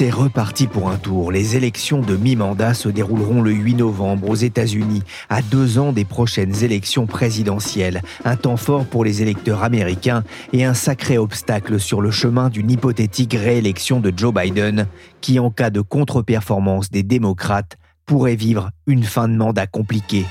C'est 0.00 0.08
reparti 0.08 0.66
pour 0.66 0.88
un 0.88 0.96
tour. 0.96 1.30
Les 1.30 1.56
élections 1.56 2.00
de 2.00 2.16
mi-mandat 2.16 2.72
se 2.72 2.88
dérouleront 2.88 3.42
le 3.42 3.50
8 3.50 3.74
novembre 3.74 4.30
aux 4.30 4.34
États-Unis, 4.34 5.02
à 5.28 5.42
deux 5.42 5.78
ans 5.78 5.92
des 5.92 6.06
prochaines 6.06 6.64
élections 6.64 7.04
présidentielles. 7.04 8.00
Un 8.24 8.36
temps 8.36 8.56
fort 8.56 8.86
pour 8.86 9.04
les 9.04 9.20
électeurs 9.20 9.62
américains 9.62 10.24
et 10.54 10.64
un 10.64 10.72
sacré 10.72 11.18
obstacle 11.18 11.78
sur 11.78 12.00
le 12.00 12.10
chemin 12.10 12.48
d'une 12.48 12.70
hypothétique 12.70 13.34
réélection 13.34 14.00
de 14.00 14.10
Joe 14.16 14.32
Biden, 14.32 14.86
qui, 15.20 15.38
en 15.38 15.50
cas 15.50 15.68
de 15.68 15.82
contre-performance 15.82 16.90
des 16.90 17.02
démocrates, 17.02 17.76
pourrait 18.06 18.36
vivre 18.36 18.70
une 18.86 19.04
fin 19.04 19.28
de 19.28 19.36
mandat 19.36 19.66
compliquée. 19.66 20.24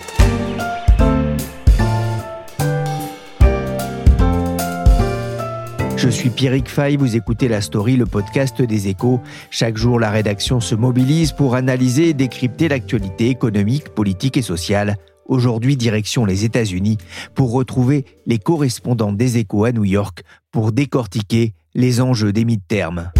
Je 6.01 6.07
suis 6.07 6.29
Pierrick 6.29 6.69
Fay, 6.69 6.95
vous 6.95 7.17
écoutez 7.17 7.49
La 7.49 7.59
Story, 7.59 7.97
le 7.97 8.05
podcast 8.05 8.61
des 8.61 8.87
échos. 8.87 9.19
Chaque 9.51 9.75
jour, 9.75 9.99
la 9.99 10.09
rédaction 10.09 10.61
se 10.61 10.73
mobilise 10.73 11.33
pour 11.33 11.55
analyser 11.55 12.07
et 12.07 12.13
décrypter 12.13 12.69
l'actualité 12.69 13.27
économique, 13.27 13.89
politique 13.89 14.37
et 14.37 14.41
sociale. 14.41 14.95
Aujourd'hui, 15.25 15.75
direction 15.75 16.23
les 16.23 16.45
États-Unis 16.45 16.97
pour 17.35 17.51
retrouver 17.51 18.05
les 18.25 18.39
correspondants 18.39 19.11
des 19.11 19.39
échos 19.39 19.65
à 19.65 19.73
New 19.73 19.83
York 19.83 20.23
pour 20.53 20.71
décortiquer 20.71 21.53
les 21.75 21.99
enjeux 21.99 22.31
des 22.31 22.45
mi-termes. 22.45 23.11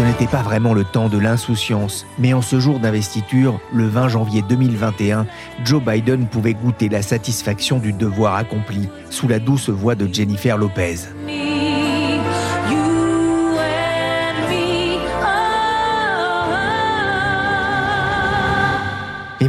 Ce 0.00 0.04
n'était 0.06 0.26
pas 0.26 0.40
vraiment 0.40 0.72
le 0.72 0.84
temps 0.84 1.10
de 1.10 1.18
l'insouciance, 1.18 2.06
mais 2.18 2.32
en 2.32 2.40
ce 2.40 2.58
jour 2.58 2.80
d'investiture, 2.80 3.60
le 3.70 3.86
20 3.86 4.08
janvier 4.08 4.40
2021, 4.40 5.26
Joe 5.62 5.82
Biden 5.84 6.26
pouvait 6.26 6.54
goûter 6.54 6.88
la 6.88 7.02
satisfaction 7.02 7.78
du 7.78 7.92
devoir 7.92 8.36
accompli 8.36 8.88
sous 9.10 9.28
la 9.28 9.38
douce 9.38 9.68
voix 9.68 9.96
de 9.96 10.08
Jennifer 10.10 10.56
Lopez. 10.56 11.00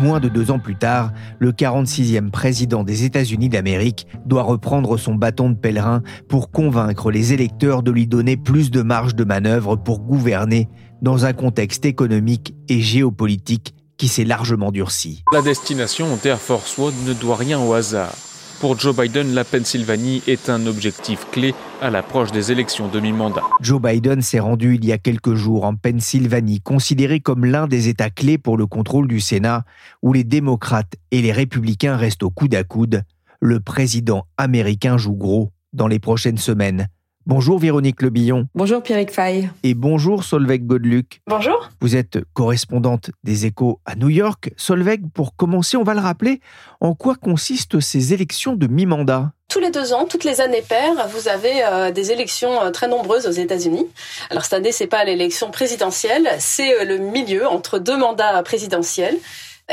Moins 0.01 0.19
de 0.19 0.27
deux 0.27 0.51
ans 0.51 0.59
plus 0.59 0.75
tard, 0.75 1.11
le 1.39 1.51
46e 1.51 2.31
président 2.31 2.83
des 2.83 3.05
États-Unis 3.05 3.49
d'Amérique 3.49 4.07
doit 4.25 4.43
reprendre 4.43 4.97
son 4.97 5.15
bâton 5.15 5.49
de 5.49 5.55
pèlerin 5.55 6.01
pour 6.27 6.51
convaincre 6.51 7.11
les 7.11 7.33
électeurs 7.33 7.83
de 7.83 7.91
lui 7.91 8.07
donner 8.07 8.35
plus 8.35 8.71
de 8.71 8.81
marge 8.81 9.15
de 9.15 9.23
manœuvre 9.23 9.75
pour 9.75 10.01
gouverner 10.01 10.67
dans 11.01 11.25
un 11.25 11.33
contexte 11.33 11.85
économique 11.85 12.55
et 12.67 12.81
géopolitique 12.81 13.75
qui 13.97 14.07
s'est 14.07 14.25
largement 14.25 14.71
durci. 14.71 15.23
La 15.31 15.41
destination 15.41 16.07
Air 16.25 16.39
Force 16.39 16.77
One 16.79 16.93
ne 17.05 17.13
doit 17.13 17.35
rien 17.35 17.59
au 17.59 17.73
hasard. 17.73 18.15
Pour 18.61 18.79
Joe 18.79 18.95
Biden, 18.95 19.33
la 19.33 19.43
Pennsylvanie 19.43 20.21
est 20.27 20.47
un 20.47 20.67
objectif 20.67 21.25
clé 21.31 21.55
à 21.81 21.89
l'approche 21.89 22.31
des 22.31 22.51
élections 22.51 22.87
de 22.87 22.99
mi-mandat. 22.99 23.41
Joe 23.59 23.81
Biden 23.81 24.21
s'est 24.21 24.39
rendu 24.39 24.75
il 24.75 24.85
y 24.85 24.91
a 24.91 24.99
quelques 24.99 25.33
jours 25.33 25.63
en 25.63 25.73
Pennsylvanie, 25.73 26.61
considéré 26.61 27.21
comme 27.21 27.43
l'un 27.43 27.65
des 27.65 27.87
États 27.87 28.11
clés 28.11 28.37
pour 28.37 28.57
le 28.57 28.67
contrôle 28.67 29.07
du 29.07 29.19
Sénat, 29.19 29.65
où 30.03 30.13
les 30.13 30.23
démocrates 30.23 30.93
et 31.09 31.23
les 31.23 31.31
républicains 31.31 31.97
restent 31.97 32.21
au 32.21 32.29
coude 32.29 32.53
à 32.53 32.63
coude. 32.63 33.01
Le 33.39 33.59
président 33.61 34.27
américain 34.37 34.95
joue 34.95 35.15
gros 35.15 35.49
dans 35.73 35.87
les 35.87 35.97
prochaines 35.97 36.37
semaines. 36.37 36.87
Bonjour 37.27 37.59
Véronique 37.59 38.01
Lebillon. 38.01 38.47
Bonjour 38.55 38.81
Pierrick 38.81 39.11
Fay. 39.11 39.47
Et 39.61 39.75
bonjour 39.75 40.23
Solveig 40.23 40.65
Godluc. 40.65 41.21
Bonjour. 41.27 41.69
Vous 41.79 41.95
êtes 41.95 42.17
correspondante 42.33 43.11
des 43.23 43.45
échos 43.45 43.79
à 43.85 43.95
New 43.95 44.09
York. 44.09 44.51
Solveig, 44.57 45.01
pour 45.13 45.35
commencer, 45.35 45.77
on 45.77 45.83
va 45.83 45.93
le 45.93 45.99
rappeler, 45.99 46.41
en 46.79 46.95
quoi 46.95 47.15
consistent 47.15 47.79
ces 47.79 48.13
élections 48.13 48.55
de 48.55 48.65
mi-mandat? 48.65 49.33
Tous 49.49 49.59
les 49.59 49.69
deux 49.69 49.93
ans, 49.93 50.05
toutes 50.05 50.23
les 50.23 50.41
années 50.41 50.63
paires, 50.67 51.07
vous 51.09 51.27
avez 51.27 51.63
euh, 51.63 51.91
des 51.91 52.11
élections 52.11 52.63
euh, 52.63 52.71
très 52.71 52.87
nombreuses 52.87 53.27
aux 53.27 53.31
États-Unis. 53.31 53.85
Alors 54.31 54.43
cette 54.43 54.53
année, 54.53 54.71
c'est 54.71 54.87
pas 54.87 55.03
l'élection 55.03 55.51
présidentielle, 55.51 56.27
c'est 56.39 56.73
euh, 56.73 56.85
le 56.85 56.97
milieu 56.97 57.47
entre 57.47 57.77
deux 57.77 57.97
mandats 57.97 58.41
présidentiels. 58.43 59.17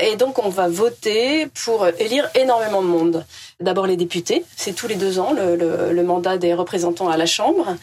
Et 0.00 0.16
donc, 0.16 0.38
on 0.38 0.48
va 0.48 0.68
voter 0.68 1.46
pour 1.64 1.86
élire 1.86 2.28
énormément 2.34 2.82
de 2.82 2.86
monde. 2.86 3.24
D'abord 3.60 3.86
les 3.86 3.96
députés, 3.96 4.44
c'est 4.56 4.72
tous 4.72 4.86
les 4.86 4.94
deux 4.94 5.18
ans 5.18 5.32
le, 5.32 6.02
mandat 6.02 6.38
des 6.38 6.54
représentants 6.54 7.08
à 7.08 7.16
la 7.16 7.26
Chambre. 7.26 7.76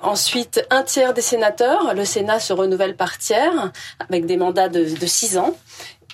Ensuite, 0.00 0.64
un 0.70 0.82
tiers 0.82 1.12
des 1.12 1.22
sénateurs. 1.22 1.94
Le 1.94 2.04
Sénat 2.04 2.38
se 2.38 2.52
renouvelle 2.52 2.96
par 2.96 3.18
tiers 3.18 3.72
avec 3.98 4.26
des 4.26 4.36
mandats 4.36 4.68
de, 4.68 5.06
six 5.06 5.38
ans. 5.38 5.56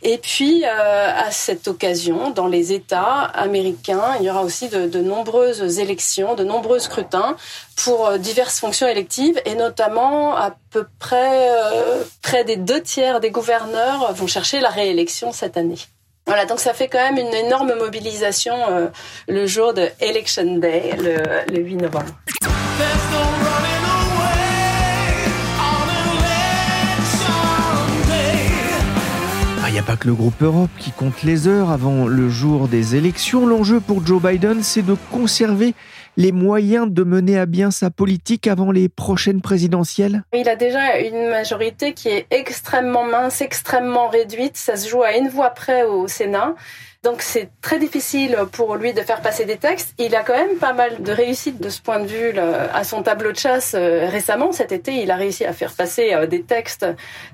Et 0.06 0.19
puis, 0.19 0.65
euh, 0.65 1.10
à 1.16 1.31
cette 1.31 1.66
occasion, 1.66 2.31
dans 2.31 2.47
les 2.47 2.75
États 2.75 3.22
américains, 3.22 4.16
il 4.20 4.26
y 4.26 4.31
aura 4.31 4.42
aussi 4.42 4.69
de, 4.69 5.00
nombreuses 5.00 5.78
élections, 5.78 6.34
de 6.34 6.44
nombreux 6.44 6.78
scrutins 6.78 7.37
pour 7.76 8.06
euh, 8.06 8.19
diverses 8.19 8.60
fonctions 8.60 8.87
électives, 8.87 9.41
et 9.47 9.54
notamment 9.54 10.37
à 10.37 10.54
peu 10.70 10.87
près 10.98 11.48
euh, 11.48 12.03
près 12.20 12.44
des 12.44 12.56
deux 12.56 12.82
tiers 12.82 13.19
des 13.20 13.31
gouverneurs 13.31 14.12
vont 14.12 14.26
chercher 14.26 14.60
la 14.60 14.69
réélection 14.69 15.32
cette 15.32 15.56
année. 15.56 15.78
Voilà, 16.26 16.44
donc 16.44 16.60
ça 16.60 16.75
fait 16.75 16.88
quand 16.88 16.98
même 16.98 17.16
une 17.19 17.34
énorme 17.34 17.75
mobilisation 17.75 18.54
le 19.28 19.47
jour 19.47 19.75
de 19.75 19.88
Election 20.00 20.56
Day, 20.56 20.97
le 20.97 21.60
8 21.60 21.76
novembre. 21.76 22.15
N'y 29.75 29.81
a 29.81 29.83
pas 29.83 29.97
que 29.97 30.07
le 30.07 30.15
groupe 30.15 30.41
Europe 30.41 30.71
qui 30.79 30.93
compte 30.93 31.25
les 31.25 31.49
heures 31.49 31.71
avant 31.73 32.07
le 32.07 32.29
jour 32.29 32.69
des 32.69 32.95
élections. 32.95 33.45
L'enjeu 33.45 33.81
pour 33.81 34.07
Joe 34.07 34.23
Biden, 34.23 34.62
c'est 34.62 34.83
de 34.83 34.95
conserver 35.11 35.75
les 36.17 36.31
moyens 36.31 36.89
de 36.89 37.03
mener 37.03 37.37
à 37.41 37.45
bien 37.45 37.73
sa 37.73 37.91
politique 37.91 38.47
avant 38.47 38.71
les 38.71 38.89
prochaines 38.89 39.41
présidentielles 39.41 40.23
Il 40.33 40.49
a 40.49 40.55
déjà 40.55 41.01
une 41.01 41.29
majorité 41.29 41.93
qui 41.93 42.09
est 42.09 42.29
extrêmement 42.31 43.05
mince, 43.05 43.41
extrêmement 43.41 44.07
réduite. 44.07 44.57
Ça 44.57 44.77
se 44.77 44.89
joue 44.89 45.03
à 45.03 45.17
une 45.17 45.29
voix 45.29 45.51
près 45.51 45.83
au 45.83 46.07
Sénat. 46.07 46.55
Donc 47.04 47.20
c'est 47.20 47.50
très 47.60 47.78
difficile 47.78 48.34
pour 48.50 48.76
lui 48.76 48.94
de 48.94 49.03
faire 49.03 49.20
passer 49.20 49.44
des 49.44 49.59
textes. 49.59 49.92
Il 49.98 50.16
a 50.16 50.22
quand 50.22 50.32
même 50.32 50.56
pas 50.56 50.72
mal 50.72 51.03
de 51.03 51.12
réussite 51.12 51.60
de 51.60 51.69
ce 51.69 51.82
point 51.82 52.00
de 52.00 52.06
vue 52.06 52.32
à 52.38 52.82
son 52.82 53.03
tableau 53.03 53.31
de 53.31 53.37
chasse 53.37 53.75
euh, 53.75 54.09
récemment. 54.09 54.53
Cet 54.53 54.72
été, 54.72 55.03
il 55.03 55.10
a 55.10 55.16
réussi 55.16 55.44
à 55.44 55.53
faire 55.53 55.75
passer 55.75 56.15
euh, 56.15 56.26
des 56.26 56.42
textes 56.42 56.87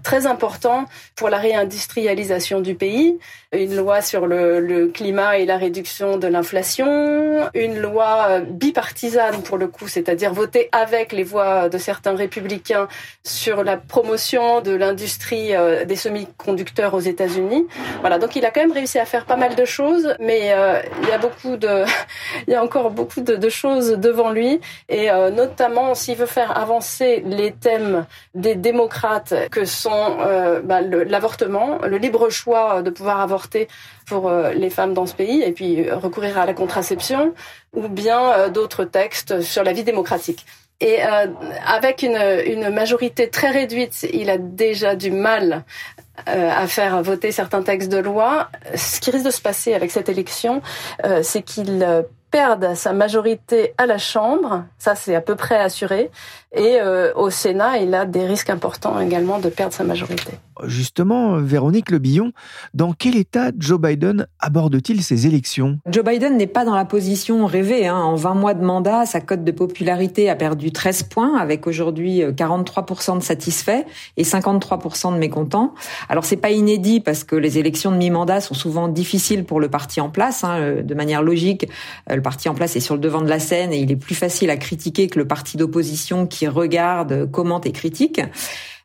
très 0.02 0.26
importants 0.26 0.86
pour 1.14 1.28
la 1.28 1.38
réindustrialisation 1.38 2.60
du 2.60 2.74
pays. 2.74 3.16
Une 3.52 3.76
loi 3.76 4.00
sur 4.02 4.26
le, 4.26 4.90
climat 4.92 5.38
et 5.38 5.46
la 5.46 5.56
réduction 5.56 6.16
de 6.18 6.26
l'inflation. 6.26 7.48
Une 7.54 7.78
loi 7.78 8.26
euh, 8.28 8.40
bipartisane 8.40 9.40
pour 9.42 9.56
le 9.56 9.68
coup, 9.68 9.86
c'est-à-dire 9.86 10.34
voter 10.34 10.68
avec 10.72 11.12
les 11.12 11.22
voix 11.22 11.68
de 11.68 11.78
certains 11.78 12.16
républicains 12.16 12.88
sur 13.22 13.62
la 13.62 13.76
promotion 13.76 14.62
de 14.62 14.72
l'industrie 14.72 15.52
des 15.86 15.96
semi-conducteurs 15.96 16.94
aux 16.94 17.00
États-Unis. 17.00 17.66
Voilà, 18.00 18.18
donc 18.18 18.34
il 18.34 18.44
a 18.44 18.50
quand 18.50 18.62
même 18.62 18.72
réussi 18.72 18.98
à 18.98 19.04
faire 19.04 19.26
pas 19.26 19.36
mal 19.36 19.54
de 19.54 19.59
choses, 19.64 20.14
mais 20.18 20.52
euh, 20.52 20.80
il 21.02 21.08
y 21.08 21.12
a 21.12 21.18
beaucoup 21.18 21.56
de, 21.56 21.84
il 22.46 22.52
y 22.52 22.54
a 22.54 22.62
encore 22.62 22.90
beaucoup 22.90 23.20
de, 23.20 23.48
choses 23.48 23.92
devant 23.92 24.30
lui, 24.30 24.60
et 24.88 25.10
euh, 25.10 25.30
notamment 25.30 25.94
s'il 25.94 26.16
veut 26.16 26.26
faire 26.26 26.56
avancer 26.56 27.22
les 27.26 27.52
thèmes 27.52 28.06
des 28.34 28.54
démocrates 28.54 29.34
que 29.50 29.64
sont 29.64 30.18
euh, 30.20 30.60
bah, 30.62 30.80
l'avortement, 30.80 31.78
le 31.84 31.98
libre 31.98 32.30
choix 32.30 32.82
de 32.82 32.90
pouvoir 32.90 33.20
avorter 33.20 33.68
pour 34.06 34.30
les 34.30 34.70
femmes 34.70 34.94
dans 34.94 35.06
ce 35.06 35.14
pays, 35.14 35.42
et 35.42 35.52
puis 35.52 35.90
recourir 35.90 36.38
à 36.38 36.46
la 36.46 36.54
contraception, 36.54 37.34
ou 37.74 37.88
bien 37.88 38.48
d'autres 38.48 38.84
textes 38.84 39.40
sur 39.40 39.62
la 39.62 39.72
vie 39.72 39.84
démocratique. 39.84 40.44
Et 40.80 41.04
euh, 41.04 41.26
avec 41.66 42.02
une, 42.02 42.18
une 42.46 42.70
majorité 42.70 43.28
très 43.28 43.50
réduite, 43.50 44.06
il 44.12 44.30
a 44.30 44.38
déjà 44.38 44.96
du 44.96 45.10
mal 45.10 45.64
euh, 46.28 46.50
à 46.50 46.66
faire 46.66 47.02
voter 47.02 47.32
certains 47.32 47.62
textes 47.62 47.90
de 47.90 47.98
loi. 47.98 48.48
Ce 48.74 49.00
qui 49.00 49.10
risque 49.10 49.26
de 49.26 49.30
se 49.30 49.42
passer 49.42 49.74
avec 49.74 49.90
cette 49.90 50.08
élection, 50.08 50.62
euh, 51.04 51.20
c'est 51.22 51.42
qu'il 51.42 51.86
perde 52.30 52.74
sa 52.74 52.92
majorité 52.92 53.74
à 53.76 53.86
la 53.86 53.98
Chambre, 53.98 54.64
ça 54.78 54.94
c'est 54.94 55.14
à 55.14 55.20
peu 55.20 55.34
près 55.34 55.56
assuré, 55.56 56.10
et 56.52 56.80
euh, 56.80 57.12
au 57.14 57.30
Sénat, 57.30 57.78
il 57.78 57.94
a 57.94 58.06
des 58.06 58.26
risques 58.26 58.50
importants 58.50 58.98
également 59.00 59.38
de 59.38 59.48
perdre 59.48 59.72
sa 59.72 59.84
majorité. 59.84 60.32
Justement, 60.64 61.36
Véronique 61.36 61.90
Lebillon, 61.90 62.32
dans 62.74 62.92
quel 62.92 63.16
état 63.16 63.50
Joe 63.56 63.80
Biden 63.80 64.26
aborde-t-il 64.40 65.02
ces 65.02 65.26
élections? 65.26 65.78
Joe 65.86 66.04
Biden 66.04 66.36
n'est 66.36 66.46
pas 66.46 66.64
dans 66.64 66.74
la 66.74 66.84
position 66.84 67.46
rêvée. 67.46 67.86
Hein. 67.86 67.96
En 67.96 68.14
20 68.16 68.34
mois 68.34 68.54
de 68.54 68.64
mandat, 68.64 69.06
sa 69.06 69.20
cote 69.20 69.44
de 69.44 69.52
popularité 69.52 70.28
a 70.28 70.36
perdu 70.36 70.72
13 70.72 71.04
points, 71.04 71.38
avec 71.38 71.66
aujourd'hui 71.66 72.22
43% 72.22 73.18
de 73.18 73.22
satisfaits 73.22 73.84
et 74.16 74.24
53% 74.24 75.14
de 75.14 75.18
mécontents. 75.18 75.74
Alors 76.08 76.24
c'est 76.24 76.36
pas 76.36 76.50
inédit 76.50 77.00
parce 77.00 77.24
que 77.24 77.36
les 77.36 77.58
élections 77.58 77.92
de 77.92 77.96
mi-mandat 77.96 78.40
sont 78.40 78.54
souvent 78.54 78.88
difficiles 78.88 79.44
pour 79.44 79.60
le 79.60 79.68
parti 79.68 80.00
en 80.00 80.10
place. 80.10 80.44
Hein. 80.44 80.58
Euh, 80.58 80.82
de 80.82 80.94
manière 80.94 81.22
logique, 81.22 81.68
euh, 82.10 82.16
le 82.16 82.22
parti 82.22 82.48
en 82.48 82.54
place 82.54 82.76
est 82.76 82.80
sur 82.80 82.94
le 82.94 83.00
devant 83.00 83.22
de 83.22 83.28
la 83.28 83.38
scène 83.38 83.72
et 83.72 83.78
il 83.78 83.90
est 83.90 83.96
plus 83.96 84.14
facile 84.14 84.50
à 84.50 84.56
critiquer 84.56 85.08
que 85.08 85.18
le 85.18 85.26
parti 85.26 85.56
d'opposition 85.56 86.26
qui 86.26 86.39
regarde, 86.48 87.30
commente 87.30 87.66
et 87.66 87.72
critique. 87.72 88.20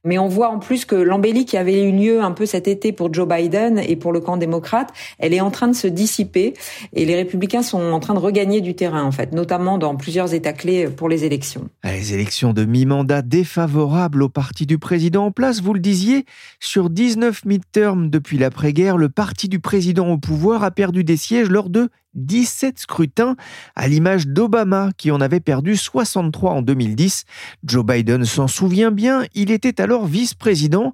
Mais 0.05 0.19
on 0.19 0.27
voit 0.27 0.49
en 0.49 0.59
plus 0.59 0.85
que 0.85 0.95
l'embellie 0.95 1.45
qui 1.45 1.57
avait 1.57 1.83
eu 1.83 1.91
lieu 1.91 2.21
un 2.21 2.31
peu 2.31 2.45
cet 2.45 2.67
été 2.67 2.91
pour 2.91 3.11
Joe 3.11 3.27
Biden 3.27 3.79
et 3.79 3.95
pour 3.95 4.13
le 4.13 4.21
camp 4.21 4.37
démocrate, 4.37 4.93
elle 5.17 5.33
est 5.33 5.41
en 5.41 5.49
train 5.49 5.67
de 5.67 5.75
se 5.75 5.87
dissiper 5.87 6.53
et 6.93 7.05
les 7.05 7.15
républicains 7.15 7.63
sont 7.63 7.81
en 7.81 7.99
train 7.99 8.13
de 8.13 8.19
regagner 8.19 8.61
du 8.61 8.75
terrain 8.75 9.03
en 9.03 9.11
fait, 9.11 9.33
notamment 9.33 9.79
dans 9.79 9.95
plusieurs 9.95 10.33
États 10.35 10.53
clés 10.53 10.87
pour 10.87 11.09
les 11.09 11.25
élections. 11.25 11.69
Les 11.83 12.13
élections 12.13 12.53
de 12.53 12.65
mi-mandat 12.65 13.23
défavorables 13.23 14.21
au 14.21 14.29
parti 14.29 14.67
du 14.67 14.77
président 14.77 15.25
en 15.25 15.31
place, 15.31 15.61
vous 15.61 15.73
le 15.73 15.79
disiez, 15.79 16.25
sur 16.59 16.91
19 16.91 17.43
midterms 17.45 18.11
depuis 18.11 18.37
l'après-guerre, 18.37 18.97
le 18.97 19.09
parti 19.09 19.49
du 19.49 19.59
président 19.59 20.11
au 20.11 20.19
pouvoir 20.19 20.63
a 20.63 20.69
perdu 20.69 21.03
des 21.03 21.17
sièges 21.17 21.49
lors 21.49 21.69
de 21.69 21.89
17 22.15 22.79
scrutins, 22.79 23.35
à 23.75 23.87
l'image 23.87 24.27
d'Obama 24.27 24.89
qui 24.97 25.11
en 25.11 25.21
avait 25.21 25.39
perdu 25.39 25.75
63 25.75 26.51
en 26.51 26.61
2010. 26.61 27.25
Joe 27.63 27.85
Biden 27.85 28.25
s'en 28.25 28.47
souvient 28.47 28.91
bien, 28.91 29.23
il 29.33 29.51
était 29.51 29.81
alors 29.81 30.05
vice-président. 30.05 30.93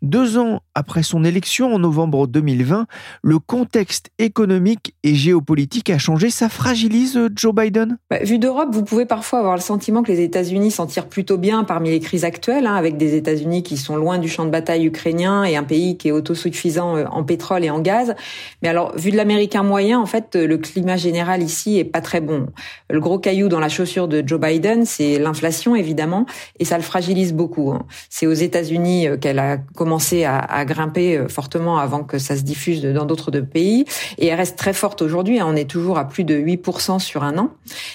Deux 0.00 0.38
ans 0.38 0.60
après 0.74 1.02
son 1.02 1.24
élection 1.24 1.74
en 1.74 1.78
novembre 1.78 2.26
2020, 2.26 2.86
le 3.22 3.38
contexte 3.38 4.10
économique 4.18 4.94
et 5.02 5.14
géopolitique 5.14 5.90
a 5.90 5.98
changé. 5.98 6.30
Ça 6.30 6.48
fragilise 6.48 7.16
euh, 7.16 7.28
Joe 7.34 7.54
Biden? 7.54 7.98
Bah, 8.10 8.18
Vu 8.22 8.38
d'Europe, 8.38 8.68
vous 8.72 8.84
pouvez 8.84 9.06
parfois 9.06 9.40
avoir 9.40 9.56
le 9.56 9.60
sentiment 9.60 10.02
que 10.02 10.10
les 10.10 10.22
États-Unis 10.22 10.70
s'en 10.70 10.86
tirent 10.86 11.08
plutôt 11.08 11.38
bien 11.38 11.64
parmi 11.64 11.90
les 11.90 12.00
crises 12.00 12.24
actuelles, 12.24 12.66
hein, 12.66 12.74
avec 12.74 12.96
des 12.96 13.14
États-Unis 13.14 13.62
qui 13.62 13.76
sont 13.76 13.96
loin 13.96 14.18
du 14.18 14.28
champ 14.28 14.44
de 14.44 14.50
bataille 14.50 14.86
ukrainien 14.86 15.44
et 15.44 15.56
un 15.56 15.64
pays 15.64 15.96
qui 15.96 16.08
est 16.08 16.12
autosuffisant 16.12 16.96
euh, 16.96 17.04
en 17.10 17.22
pétrole 17.22 17.64
et 17.64 17.70
en 17.70 17.80
gaz. 17.80 18.14
Mais 18.62 18.68
alors, 18.68 18.96
vu 18.96 19.10
de 19.10 19.16
l'américain 19.16 19.62
moyen, 19.62 20.00
en 20.00 20.06
fait, 20.06 20.36
le 20.36 20.58
climat 20.62 20.96
général 20.96 21.42
ici 21.42 21.78
est 21.78 21.84
pas 21.84 22.00
très 22.00 22.20
bon. 22.20 22.46
Le 22.88 23.00
gros 23.00 23.18
caillou 23.18 23.48
dans 23.48 23.60
la 23.60 23.68
chaussure 23.68 24.08
de 24.08 24.22
Joe 24.26 24.40
Biden, 24.40 24.86
c'est 24.86 25.18
l'inflation 25.18 25.76
évidemment, 25.76 26.26
et 26.58 26.64
ça 26.64 26.76
le 26.76 26.82
fragilise 26.82 27.34
beaucoup. 27.34 27.70
Hein. 27.72 27.84
C'est 28.08 28.26
aux 28.26 28.32
États-Unis 28.32 29.08
euh, 29.08 29.16
qu'elle 29.16 29.38
a 29.38 29.58
commencé 29.58 30.24
à, 30.24 30.64
grimper 30.64 31.18
euh, 31.18 31.28
fortement 31.28 31.78
avant 31.78 32.04
que 32.04 32.18
ça 32.18 32.36
se 32.36 32.42
diffuse 32.42 32.82
dans 32.82 33.04
d'autres 33.04 33.30
pays, 33.40 33.84
et 34.18 34.28
elle 34.28 34.36
reste 34.36 34.56
très 34.56 34.72
forte 34.72 35.02
aujourd'hui. 35.02 35.40
Hein. 35.40 35.46
On 35.48 35.56
est 35.56 35.68
toujours 35.68 35.98
à 35.98 36.08
plus 36.08 36.24
de 36.24 36.34
8% 36.34 36.98
sur 36.98 37.24
un 37.24 37.38
an. 37.38 37.50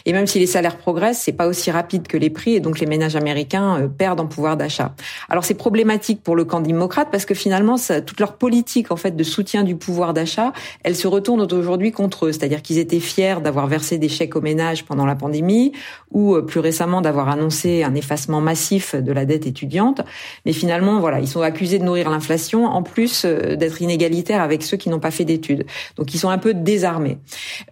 Et 0.05 0.13
même 0.13 0.27
si 0.27 0.39
les 0.39 0.47
salaires 0.47 0.77
progressent, 0.77 1.21
c'est 1.21 1.33
pas 1.33 1.47
aussi 1.47 1.71
rapide 1.71 2.07
que 2.07 2.17
les 2.17 2.29
prix, 2.29 2.55
et 2.55 2.59
donc 2.59 2.79
les 2.79 2.85
ménages 2.85 3.15
américains 3.15 3.81
euh, 3.81 3.87
perdent 3.87 4.19
en 4.19 4.27
pouvoir 4.27 4.57
d'achat. 4.57 4.93
Alors 5.29 5.45
c'est 5.45 5.53
problématique 5.53 6.21
pour 6.21 6.35
le 6.35 6.45
camp 6.45 6.61
démocrate 6.61 7.09
parce 7.11 7.25
que 7.25 7.33
finalement, 7.33 7.77
toute 8.05 8.19
leur 8.19 8.33
politique 8.37 8.91
en 8.91 8.95
fait 8.95 9.15
de 9.15 9.23
soutien 9.23 9.63
du 9.63 9.75
pouvoir 9.75 10.13
d'achat, 10.13 10.53
elle 10.83 10.95
se 10.95 11.07
retourne 11.07 11.41
aujourd'hui 11.53 11.91
contre 11.91 12.25
eux, 12.25 12.31
c'est-à-dire 12.31 12.56
qu'ils 12.61 12.77
étaient 12.77 12.99
fiers 12.99 13.37
d'avoir 13.43 13.67
versé 13.67 13.97
des 13.97 14.09
chèques 14.09 14.35
aux 14.35 14.41
ménages 14.41 14.85
pendant 14.85 15.05
la 15.05 15.15
pandémie 15.15 15.73
ou 16.11 16.35
euh, 16.35 16.41
plus 16.41 16.59
récemment 16.59 17.01
d'avoir 17.01 17.29
annoncé 17.29 17.83
un 17.83 17.95
effacement 17.95 18.41
massif 18.41 18.95
de 18.95 19.11
la 19.11 19.25
dette 19.25 19.45
étudiante. 19.45 20.01
Mais 20.45 20.53
finalement, 20.53 20.99
voilà, 20.99 21.19
ils 21.19 21.27
sont 21.27 21.41
accusés 21.41 21.79
de 21.79 21.83
nourrir 21.83 22.09
l'inflation 22.09 22.65
en 22.65 22.83
plus 22.83 23.25
euh, 23.25 23.55
d'être 23.55 23.81
inégalitaires 23.81 24.41
avec 24.41 24.63
ceux 24.63 24.77
qui 24.77 24.89
n'ont 24.89 24.99
pas 24.99 25.11
fait 25.11 25.25
d'études. 25.25 25.65
Donc 25.95 26.13
ils 26.13 26.17
sont 26.17 26.29
un 26.29 26.37
peu 26.37 26.53
désarmés. 26.53 27.17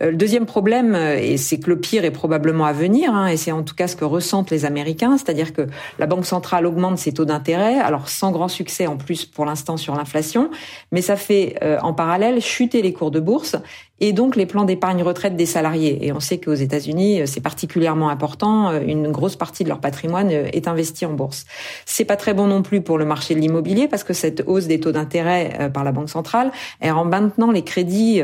Euh, 0.01 0.11
le 0.11 0.17
deuxième 0.17 0.45
problème, 0.45 0.95
et 0.95 1.37
c'est 1.37 1.59
que 1.59 1.69
le 1.69 1.79
pire 1.79 2.05
est 2.05 2.11
probablement 2.11 2.65
à 2.65 2.73
venir, 2.73 3.13
hein, 3.13 3.27
et 3.27 3.37
c'est 3.37 3.51
en 3.51 3.63
tout 3.63 3.75
cas 3.75 3.87
ce 3.87 3.95
que 3.95 4.05
ressentent 4.05 4.51
les 4.51 4.65
Américains, 4.65 5.17
c'est-à-dire 5.17 5.53
que 5.53 5.67
la 5.99 6.07
Banque 6.07 6.25
centrale 6.25 6.65
augmente 6.65 6.97
ses 6.97 7.13
taux 7.13 7.25
d'intérêt, 7.25 7.79
alors 7.79 8.09
sans 8.09 8.31
grand 8.31 8.47
succès 8.47 8.87
en 8.87 8.97
plus 8.97 9.25
pour 9.25 9.45
l'instant 9.45 9.77
sur 9.77 9.95
l'inflation, 9.95 10.49
mais 10.91 11.01
ça 11.01 11.15
fait 11.15 11.57
en 11.81 11.93
parallèle 11.93 12.41
chuter 12.41 12.81
les 12.81 12.93
cours 12.93 13.11
de 13.11 13.19
bourse 13.19 13.55
et 13.99 14.11
donc 14.11 14.35
les 14.35 14.45
plans 14.45 14.65
d'épargne 14.65 15.03
retraite 15.03 15.35
des 15.35 15.45
salariés. 15.45 16.05
Et 16.05 16.11
on 16.11 16.19
sait 16.19 16.37
qu'aux 16.37 16.53
États-Unis, 16.53 17.21
euh, 17.21 17.25
c'est 17.25 17.41
particulièrement 17.41 18.09
important. 18.09 18.69
Euh, 18.69 18.81
une 18.85 19.11
grosse 19.11 19.35
partie 19.35 19.63
de 19.63 19.69
leur 19.69 19.79
patrimoine 19.79 20.29
euh, 20.31 20.47
est 20.51 20.67
investi 20.67 21.05
en 21.05 21.13
bourse. 21.13 21.45
C'est 21.85 22.03
pas 22.05 22.17
très 22.17 22.33
bon 22.33 22.47
non 22.47 22.61
plus 22.61 22.81
pour 22.81 22.97
le 22.97 23.05
marché 23.05 23.35
de 23.35 23.39
l'immobilier 23.39 23.87
parce 23.87 24.03
que 24.03 24.13
cette 24.13 24.43
hausse 24.47 24.67
des 24.67 24.79
taux 24.79 24.91
d'intérêt 24.91 25.69
par 25.73 25.83
la 25.83 25.91
banque 25.91 26.09
centrale, 26.09 26.51
elle 26.79 26.91
rend 26.91 27.05
maintenant 27.05 27.51
les 27.51 27.63
crédits 27.63 28.21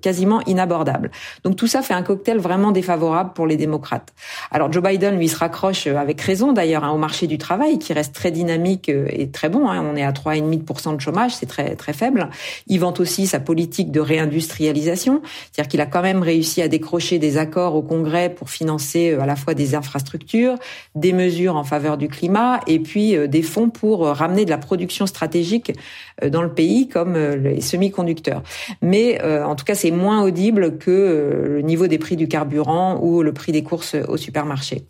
quasiment 0.00 0.40
inabordables. 0.42 1.10
Donc 1.44 1.56
tout 1.56 1.66
ça 1.66 1.82
fait 1.82 1.94
un 1.94 2.02
cocktail 2.02 2.38
vraiment 2.38 2.72
défavorable 2.72 3.32
pour 3.34 3.46
les 3.46 3.56
démocrates. 3.56 4.12
Alors 4.50 4.72
Joe 4.72 4.82
Biden, 4.82 5.16
lui, 5.16 5.28
se 5.28 5.36
raccroche 5.36 5.86
avec 5.86 6.20
raison 6.20 6.52
d'ailleurs 6.52 6.84
hein, 6.84 6.90
au 6.90 6.98
marché 6.98 7.26
du 7.26 7.38
travail 7.38 7.78
qui 7.78 7.92
reste 7.92 8.14
très 8.14 8.30
dynamique 8.30 8.88
et 8.88 9.30
très 9.30 9.48
bon. 9.48 9.68
Hein. 9.68 9.84
On 9.90 9.96
est 9.96 10.04
à 10.04 10.12
3,5% 10.12 10.96
de 10.96 11.00
chômage, 11.00 11.34
c'est 11.34 11.46
très 11.46 11.76
très 11.76 11.92
faible. 11.92 12.28
Il 12.66 12.80
vante 12.80 13.00
aussi 13.00 13.26
sa 13.26 13.40
politique 13.40 13.90
de 13.90 14.00
réindustrialisation 14.00 15.05
c'est-à-dire 15.14 15.68
qu'il 15.68 15.80
a 15.80 15.86
quand 15.86 16.02
même 16.02 16.22
réussi 16.22 16.62
à 16.62 16.68
décrocher 16.68 17.18
des 17.18 17.38
accords 17.38 17.74
au 17.74 17.82
Congrès 17.82 18.30
pour 18.30 18.50
financer 18.50 19.10
euh, 19.10 19.20
à 19.20 19.26
la 19.26 19.36
fois 19.36 19.54
des 19.54 19.74
infrastructures, 19.74 20.56
des 20.94 21.12
mesures 21.12 21.56
en 21.56 21.64
faveur 21.64 21.96
du 21.96 22.08
climat 22.08 22.60
et 22.66 22.78
puis 22.78 23.16
euh, 23.16 23.26
des 23.26 23.42
fonds 23.42 23.70
pour 23.70 24.06
euh, 24.06 24.12
ramener 24.12 24.44
de 24.44 24.50
la 24.50 24.58
production 24.58 25.06
stratégique 25.06 25.72
dans 26.26 26.42
le 26.42 26.52
pays 26.52 26.88
comme 26.88 27.14
les 27.16 27.60
semi-conducteurs. 27.60 28.42
Mais 28.80 29.22
en 29.22 29.54
tout 29.54 29.66
cas, 29.66 29.74
c'est 29.74 29.90
moins 29.90 30.22
audible 30.22 30.78
que 30.78 31.44
le 31.48 31.60
niveau 31.60 31.88
des 31.88 31.98
prix 31.98 32.16
du 32.16 32.26
carburant 32.26 32.98
ou 33.02 33.22
le 33.22 33.32
prix 33.34 33.52
des 33.52 33.62
courses 33.62 33.94
au 34.08 34.16
supermarché. 34.16 34.86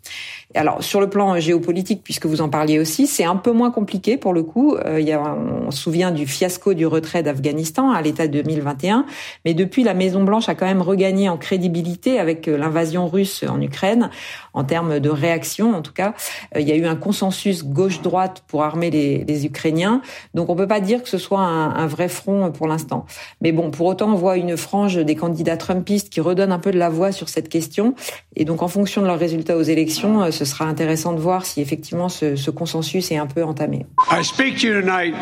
Alors 0.55 0.81
sur 0.81 1.01
le 1.01 1.09
plan 1.09 1.37
géopolitique, 1.39 2.01
puisque 2.03 2.25
vous 2.25 2.39
en 2.39 2.47
parliez 2.47 2.79
aussi, 2.79 3.05
c'est 3.05 3.25
un 3.25 3.35
peu 3.35 3.51
moins 3.51 3.69
compliqué 3.69 4.15
pour 4.15 4.33
le 4.33 4.43
coup. 4.43 4.77
A, 4.77 5.35
on 5.67 5.71
se 5.71 5.77
souvient 5.77 6.11
du 6.11 6.25
fiasco 6.25 6.73
du 6.73 6.85
retrait 6.85 7.21
d'Afghanistan 7.21 7.91
à 7.91 8.01
l'état 8.01 8.27
2021, 8.27 9.05
mais 9.43 9.53
depuis 9.53 9.83
la 9.83 9.93
Maison 9.93 10.23
Blanche 10.23 10.47
a 10.47 10.55
quand 10.55 10.65
même 10.65 10.81
regagné 10.81 11.27
en 11.27 11.37
crédibilité 11.37 12.17
avec 12.19 12.47
euh, 12.47 12.57
l'invasion 12.57 13.07
russe 13.07 13.43
en 13.47 13.61
Ukraine, 13.61 14.09
en 14.53 14.63
termes 14.63 14.99
de 14.99 15.09
réaction 15.09 15.75
en 15.75 15.81
tout 15.81 15.91
cas. 15.91 16.13
Euh, 16.55 16.61
il 16.61 16.67
y 16.67 16.71
a 16.71 16.75
eu 16.75 16.85
un 16.85 16.95
consensus 16.95 17.65
gauche-droite 17.65 18.43
pour 18.47 18.63
armer 18.63 18.89
les, 18.89 19.45
Ukrainiens, 19.45 20.01
donc 20.33 20.49
on 20.49 20.55
peut 20.55 20.67
pas 20.67 20.79
dire 20.79 21.03
que 21.03 21.09
ce 21.09 21.17
soit 21.17 21.41
un, 21.41 21.85
vrai 21.85 22.07
front 22.07 22.51
pour 22.51 22.67
l'instant. 22.67 23.05
Mais 23.41 23.51
bon, 23.51 23.69
pour 23.69 23.85
autant, 23.85 24.11
on 24.11 24.15
voit 24.15 24.37
une 24.37 24.57
frange 24.57 24.95
des 24.95 25.15
candidats 25.15 25.57
trumpistes 25.57 26.09
qui 26.09 26.21
redonnent 26.21 26.51
un 26.51 26.59
peu 26.59 26.71
de 26.71 26.77
la 26.77 26.89
voix 26.89 27.11
sur 27.11 27.29
cette 27.29 27.49
question, 27.49 27.93
et 28.35 28.45
donc 28.45 28.63
en 28.63 28.67
fonction 28.67 29.01
de 29.01 29.07
leurs 29.07 29.19
résultats 29.19 29.57
aux 29.57 29.61
élections, 29.61 30.23
euh, 30.23 30.31
ce 30.37 30.45
sera 30.45 30.65
intéressant 30.65 31.13
de 31.13 31.19
voir 31.19 31.45
si 31.45 31.61
effectivement 31.61 32.09
ce, 32.09 32.35
ce 32.35 32.51
consensus 32.51 33.11
est 33.11 33.17
un 33.17 33.27
peu 33.27 33.43
entamé. 33.43 33.85
I 34.11 34.23
speak 34.23 34.59
to 34.59 34.67
you 34.67 34.81
tonight 34.81 35.15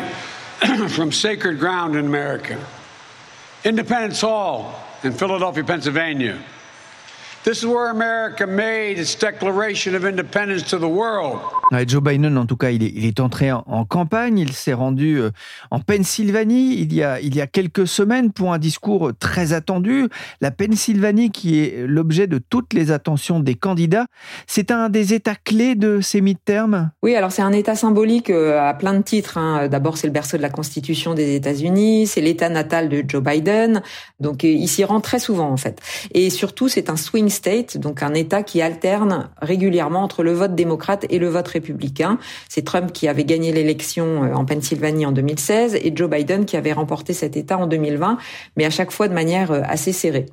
from 0.88 1.12
sacred 1.12 1.58
ground 1.58 1.96
in 1.96 2.04
America. 2.06 2.56
Independence 3.64 4.22
Hall 4.22 4.72
in 5.02 5.12
Philadelphia, 5.12 5.64
Pennsylvania. 5.64 6.34
This 7.46 7.62
is 7.62 7.66
where 7.66 7.90
America 7.90 8.44
made 8.44 8.98
its 8.98 9.16
declaration 9.16 9.94
of 9.94 10.04
independence 10.04 10.64
to 10.70 10.78
the 10.78 10.88
world. 10.88 11.38
Joe 11.86 12.00
Biden, 12.00 12.36
en 12.38 12.46
tout 12.46 12.56
cas, 12.56 12.70
il 12.70 12.82
est, 12.82 12.92
il 12.94 13.04
est 13.04 13.20
entré 13.20 13.52
en, 13.52 13.84
campagne. 13.84 14.38
Il 14.38 14.52
s'est 14.52 14.72
rendu 14.72 15.20
euh, 15.20 15.30
en 15.70 15.78
Pennsylvanie 15.78 16.74
il 16.80 16.92
y, 16.92 17.04
a, 17.04 17.20
il 17.20 17.36
y 17.36 17.40
a 17.40 17.46
quelques 17.46 17.86
semaines 17.86 18.32
pour 18.32 18.52
un 18.52 18.58
discours 18.58 19.12
très 19.20 19.52
attendu. 19.52 20.08
La 20.40 20.50
Pennsylvanie, 20.50 21.30
qui 21.30 21.60
est 21.60 21.86
l'objet 21.86 22.26
de 22.26 22.38
toutes 22.38 22.72
les 22.72 22.90
attentions 22.90 23.38
des 23.38 23.54
candidats, 23.54 24.06
c'est 24.48 24.72
un 24.72 24.88
des 24.88 25.14
États 25.14 25.36
clés 25.36 25.76
de 25.76 26.00
ces 26.00 26.20
mi-termes 26.20 26.90
Oui, 27.04 27.14
alors 27.14 27.30
c'est 27.30 27.42
un 27.42 27.52
État 27.52 27.76
symbolique 27.76 28.30
euh, 28.30 28.60
à 28.60 28.74
plein 28.74 28.94
de 28.94 29.02
titres. 29.02 29.38
Hein. 29.38 29.68
D'abord, 29.68 29.98
c'est 29.98 30.08
le 30.08 30.12
berceau 30.12 30.36
de 30.36 30.42
la 30.42 30.50
Constitution 30.50 31.14
des 31.14 31.36
États-Unis. 31.36 32.08
C'est 32.08 32.20
l'État 32.22 32.48
natal 32.48 32.88
de 32.88 33.04
Joe 33.06 33.22
Biden. 33.22 33.82
Donc, 34.18 34.44
euh, 34.44 34.48
il 34.48 34.68
s'y 34.68 34.82
rend 34.82 35.00
très 35.00 35.20
souvent, 35.20 35.48
en 35.48 35.56
fait. 35.56 35.80
Et 36.12 36.30
surtout, 36.30 36.68
c'est 36.68 36.90
un 36.90 36.96
swing 36.96 37.28
state, 37.36 37.78
donc 37.78 38.02
un 38.02 38.14
État 38.14 38.42
qui 38.42 38.60
alterne 38.60 39.28
régulièrement 39.40 40.02
entre 40.02 40.22
le 40.22 40.32
vote 40.32 40.54
démocrate 40.54 41.06
et 41.10 41.18
le 41.18 41.28
vote 41.28 41.46
républicain. 41.48 42.18
C'est 42.48 42.64
Trump 42.64 42.92
qui 42.92 43.06
avait 43.08 43.24
gagné 43.24 43.52
l'élection 43.52 44.22
en 44.34 44.44
Pennsylvanie 44.44 45.06
en 45.06 45.12
2016 45.12 45.76
et 45.76 45.92
Joe 45.94 46.10
Biden 46.10 46.44
qui 46.44 46.56
avait 46.56 46.72
remporté 46.72 47.12
cet 47.12 47.36
État 47.36 47.58
en 47.58 47.66
2020, 47.66 48.18
mais 48.56 48.64
à 48.64 48.70
chaque 48.70 48.90
fois 48.90 49.08
de 49.08 49.14
manière 49.14 49.52
assez 49.68 49.92
serrée. 49.92 50.26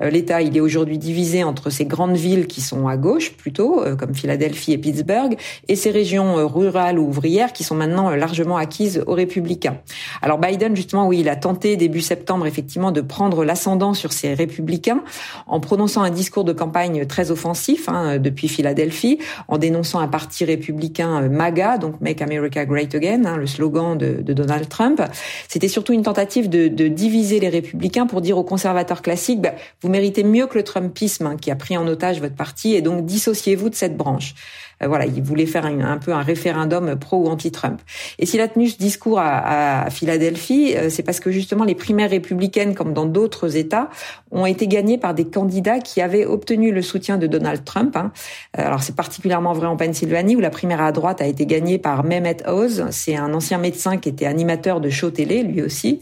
L'État, 0.00 0.42
il 0.42 0.56
est 0.56 0.60
aujourd'hui 0.60 0.98
divisé 0.98 1.42
entre 1.42 1.70
ces 1.70 1.86
grandes 1.86 2.16
villes 2.16 2.46
qui 2.46 2.60
sont 2.60 2.86
à 2.86 2.96
gauche 2.96 3.32
plutôt, 3.32 3.82
comme 3.98 4.14
Philadelphie 4.14 4.72
et 4.72 4.78
Pittsburgh, 4.78 5.36
et 5.68 5.76
ces 5.76 5.90
régions 5.90 6.46
rurales 6.46 6.98
ou 6.98 7.08
ouvrières 7.08 7.52
qui 7.52 7.64
sont 7.64 7.74
maintenant 7.74 8.10
largement 8.10 8.56
acquises 8.56 9.02
aux 9.06 9.14
républicains. 9.14 9.78
Alors 10.22 10.38
Biden, 10.38 10.76
justement, 10.76 11.06
oui, 11.06 11.20
il 11.20 11.28
a 11.28 11.36
tenté 11.36 11.76
début 11.76 12.00
septembre 12.00 12.46
effectivement 12.46 12.92
de 12.92 13.00
prendre 13.00 13.44
l'ascendant 13.44 13.94
sur 13.94 14.12
ces 14.12 14.34
républicains 14.34 15.02
en 15.46 15.60
prononçant 15.60 16.02
un 16.02 16.10
discours 16.10 16.39
de 16.44 16.52
campagne 16.52 17.06
très 17.06 17.30
offensif 17.30 17.88
hein, 17.88 18.18
depuis 18.18 18.48
Philadelphie, 18.48 19.18
en 19.48 19.58
dénonçant 19.58 20.00
un 20.00 20.08
parti 20.08 20.44
républicain 20.44 21.28
MAGA, 21.28 21.78
donc 21.78 22.00
Make 22.00 22.22
America 22.22 22.64
Great 22.64 22.94
Again, 22.94 23.24
hein, 23.24 23.36
le 23.36 23.46
slogan 23.46 23.96
de, 23.96 24.22
de, 24.22 24.32
Donald 24.32 24.68
Trump. 24.68 25.02
C'était 25.48 25.68
surtout 25.68 25.92
une 25.92 26.02
tentative 26.02 26.48
de, 26.48 26.68
de, 26.68 26.88
diviser 26.88 27.40
les 27.40 27.48
républicains 27.48 28.06
pour 28.06 28.20
dire 28.20 28.38
aux 28.38 28.44
conservateurs 28.44 29.02
classiques, 29.02 29.40
bah, 29.40 29.54
vous 29.82 29.88
méritez 29.88 30.24
mieux 30.24 30.46
que 30.46 30.58
le 30.58 30.64
Trumpisme 30.64 31.26
hein, 31.26 31.36
qui 31.40 31.50
a 31.50 31.56
pris 31.56 31.76
en 31.76 31.86
otage 31.86 32.20
votre 32.20 32.34
parti 32.34 32.74
et 32.74 32.82
donc 32.82 33.06
dissociez-vous 33.06 33.70
de 33.70 33.74
cette 33.74 33.96
branche. 33.96 34.34
Euh, 34.82 34.88
voilà, 34.88 35.06
il 35.06 35.22
voulait 35.22 35.46
faire 35.46 35.66
un, 35.66 35.98
peu 35.98 36.12
un 36.12 36.22
référendum 36.22 36.96
pro 36.96 37.18
ou 37.18 37.26
anti-Trump. 37.28 37.80
Et 38.18 38.26
s'il 38.26 38.40
a 38.40 38.48
tenu 38.48 38.68
ce 38.68 38.78
discours 38.78 39.18
à, 39.18 39.84
à 39.84 39.90
Philadelphie, 39.90 40.74
euh, 40.76 40.90
c'est 40.90 41.02
parce 41.02 41.20
que 41.20 41.30
justement 41.30 41.64
les 41.64 41.74
primaires 41.74 42.10
républicaines, 42.10 42.74
comme 42.74 42.92
dans 42.92 43.06
d'autres 43.06 43.56
États, 43.56 43.90
ont 44.30 44.46
été 44.46 44.66
gagnées 44.66 44.98
par 44.98 45.14
des 45.14 45.26
candidats 45.26 45.80
qui 45.80 46.00
avaient 46.00 46.24
obtenu 46.24 46.72
le 46.72 46.82
soutien 46.82 47.18
de 47.18 47.26
Donald 47.26 47.64
Trump. 47.64 47.96
Hein. 47.96 48.12
Euh, 48.58 48.66
alors 48.66 48.82
c'est 48.82 48.96
particulièrement 48.96 49.52
vrai 49.52 49.66
en 49.66 49.76
Pennsylvanie 49.76 50.36
où 50.36 50.40
la 50.40 50.50
primaire 50.50 50.80
à 50.80 50.92
droite 50.92 51.20
a 51.20 51.26
été 51.26 51.46
gagnée 51.46 51.78
par 51.78 52.04
Mehmet 52.04 52.46
Oz. 52.46 52.86
C'est 52.90 53.16
un 53.16 53.32
ancien 53.34 53.58
médecin 53.58 53.96
qui 53.96 54.08
était 54.08 54.26
animateur 54.26 54.80
de 54.80 54.90
show 54.90 55.10
télé, 55.10 55.42
lui 55.42 55.62
aussi. 55.62 56.00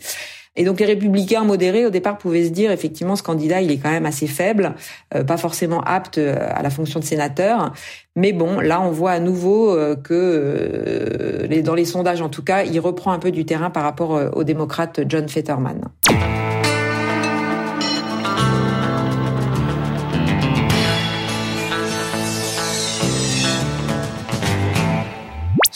Et 0.58 0.64
donc 0.64 0.80
les 0.80 0.86
républicains 0.86 1.44
modérés 1.44 1.86
au 1.86 1.90
départ 1.90 2.18
pouvaient 2.18 2.44
se 2.44 2.50
dire 2.50 2.72
effectivement 2.72 3.14
ce 3.14 3.22
candidat 3.22 3.62
il 3.62 3.70
est 3.70 3.78
quand 3.78 3.90
même 3.90 4.06
assez 4.06 4.26
faible, 4.26 4.74
euh, 5.14 5.22
pas 5.22 5.36
forcément 5.36 5.80
apte 5.82 6.18
euh, 6.18 6.36
à 6.52 6.62
la 6.62 6.68
fonction 6.68 6.98
de 6.98 7.04
sénateur. 7.04 7.72
Mais 8.16 8.32
bon, 8.32 8.58
là 8.58 8.80
on 8.80 8.90
voit 8.90 9.12
à 9.12 9.20
nouveau 9.20 9.70
euh, 9.70 9.94
que 9.94 11.46
dans 11.62 11.74
les 11.76 11.84
sondages 11.84 12.20
en 12.20 12.28
tout 12.28 12.42
cas, 12.42 12.64
il 12.64 12.80
reprend 12.80 13.12
un 13.12 13.20
peu 13.20 13.30
du 13.30 13.46
terrain 13.46 13.70
par 13.70 13.84
rapport 13.84 14.20
au 14.34 14.42
démocrate 14.42 15.00
John 15.08 15.28
Fetterman. 15.28 15.80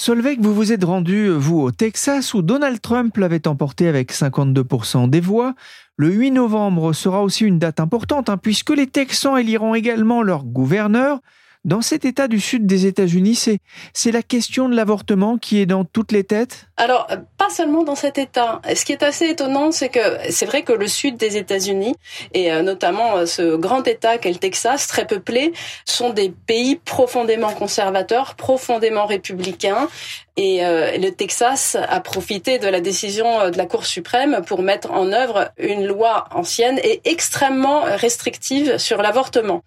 Solveig, 0.02 0.38
vous 0.40 0.52
vous 0.52 0.73
êtes 0.73 0.82
rendu, 0.82 1.28
vous, 1.28 1.61
au 1.61 1.71
Texas, 1.71 2.35
où 2.35 2.42
Donald 2.42 2.80
Trump 2.80 3.16
l'avait 3.18 3.47
emporté 3.47 3.87
avec 3.87 4.12
52% 4.12 5.09
des 5.09 5.21
voix. 5.21 5.54
Le 5.97 6.09
8 6.09 6.32
novembre 6.32 6.92
sera 6.92 7.23
aussi 7.23 7.44
une 7.44 7.61
date 7.61 7.78
importante, 7.78 8.28
hein, 8.28 8.37
puisque 8.37 8.71
les 8.71 8.88
Texans 8.88 9.38
éliront 9.38 9.76
également 9.76 10.25
leur 10.25 10.42
gouverneur. 10.42 11.21
Dans 11.64 11.81
cet 11.81 12.04
État 12.04 12.26
du 12.26 12.40
sud 12.40 12.66
des 12.66 12.87
États-Unis, 12.87 13.37
c'est, 13.37 13.61
c'est 13.92 14.11
la 14.11 14.23
question 14.23 14.69
de 14.69 14.75
l'avortement 14.75 15.38
qui 15.38 15.61
est 15.61 15.66
dans 15.66 15.85
toutes 15.85 16.11
les 16.11 16.25
têtes? 16.25 16.66
Alors, 16.76 17.07
pas 17.38 17.50
seulement 17.50 17.85
dans 17.85 17.95
cet 17.95 18.19
État. 18.19 18.61
Ce 18.75 18.85
qui 18.85 18.90
est 18.90 19.04
assez 19.04 19.28
étonnant, 19.28 19.71
c'est 19.71 19.88
que 19.88 20.00
c'est 20.28 20.47
vrai 20.47 20.62
que 20.62 20.73
le 20.73 20.88
sud 20.88 21.16
des 21.16 21.37
États-Unis, 21.37 21.95
et 22.35 22.52
euh, 22.52 22.62
notamment 22.62 23.19
euh, 23.19 23.26
ce 23.26 23.54
grand 23.54 23.87
État 23.87 24.19
qu'est 24.19 24.33
le 24.33 24.38
Texas, 24.38 24.88
très 24.88 25.07
peuplé, 25.07 25.52
sont 25.85 26.11
des 26.11 26.31
pays 26.31 26.81
profondément 26.85 27.52
conservateurs, 27.52 28.35
profondément 28.35 29.07
républicains. 29.07 29.88
Et 30.37 30.66
euh, 30.66 30.99
le 30.99 31.11
Texas 31.11 31.76
a 31.76 32.00
profité 32.00 32.59
de 32.59 32.66
la 32.66 32.81
décision 32.81 33.50
de 33.50 33.57
la 33.57 33.66
Cour 33.66 33.87
suprême 33.87 34.42
pour 34.47 34.62
mettre 34.62 34.90
en 34.90 35.12
œuvre 35.12 35.52
une 35.59 35.87
loi 35.87 36.25
ancienne 36.33 36.81
et 36.83 37.02
extrêmement 37.04 37.83
restrictive 37.83 38.78
sur 38.78 39.00
l'avortement 39.00 39.62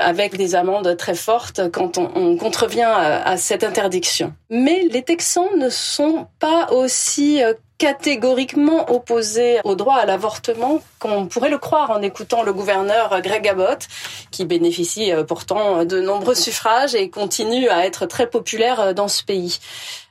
avec 0.00 0.36
des 0.36 0.54
amendes 0.54 0.96
très 0.96 1.14
fortes 1.14 1.70
quand 1.70 1.98
on, 1.98 2.36
contrevient 2.36 2.82
à, 2.82 3.36
cette 3.36 3.64
interdiction. 3.64 4.32
Mais 4.50 4.86
les 4.90 5.02
Texans 5.02 5.48
ne 5.56 5.68
sont 5.68 6.26
pas 6.38 6.72
aussi 6.72 7.42
euh, 7.42 7.54
catégoriquement 7.78 8.92
opposés 8.92 9.58
au 9.64 9.74
droit 9.74 9.96
à 9.96 10.06
l'avortement 10.06 10.80
qu'on 10.98 11.26
pourrait 11.26 11.48
le 11.48 11.58
croire 11.58 11.90
en 11.90 12.02
écoutant 12.02 12.42
le 12.42 12.52
gouverneur 12.52 13.20
Greg 13.22 13.48
Abbott, 13.48 13.88
qui 14.30 14.44
bénéficie 14.44 15.12
euh, 15.12 15.24
pourtant 15.24 15.84
de 15.84 16.00
nombreux 16.00 16.34
suffrages 16.34 16.94
et 16.94 17.08
continue 17.10 17.68
à 17.68 17.86
être 17.86 18.06
très 18.06 18.28
populaire 18.28 18.80
euh, 18.80 18.92
dans 18.92 19.08
ce 19.08 19.24
pays. 19.24 19.60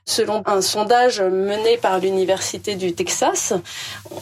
Selon 0.09 0.41
un 0.47 0.61
sondage 0.61 1.21
mené 1.21 1.77
par 1.77 1.99
l'Université 1.99 2.73
du 2.73 2.93
Texas, 2.93 3.53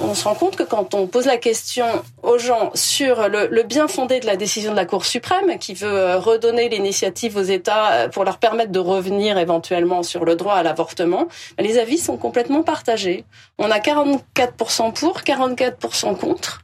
on 0.01 0.15
se 0.15 0.25
rend 0.25 0.35
compte 0.35 0.57
que 0.57 0.63
quand 0.63 0.93
on 0.93 1.07
pose 1.07 1.25
la 1.25 1.37
question 1.37 1.85
aux 2.23 2.37
gens 2.37 2.71
sur 2.73 3.29
le, 3.29 3.63
bien 3.63 3.87
fondé 3.87 4.19
de 4.19 4.25
la 4.25 4.35
décision 4.35 4.71
de 4.71 4.75
la 4.75 4.85
Cour 4.85 5.05
suprême, 5.05 5.57
qui 5.59 5.73
veut 5.73 5.87
euh, 5.87 6.19
redonner 6.19 6.67
l'initiative 6.67 7.37
aux 7.37 7.41
États 7.41 7.91
euh, 7.93 8.09
pour 8.09 8.25
leur 8.25 8.37
permettre 8.37 8.73
de 8.73 8.79
revenir 8.79 9.37
éventuellement 9.37 10.03
sur 10.03 10.25
le 10.25 10.35
droit 10.35 10.55
à 10.55 10.63
l'avortement, 10.63 11.29
les 11.57 11.79
avis 11.79 11.97
sont 11.97 12.17
complètement 12.17 12.63
partagés. 12.63 13.23
On 13.57 13.71
a 13.71 13.79
44% 13.79 14.91
pour, 14.91 15.21
44% 15.21 16.17
contre. 16.17 16.63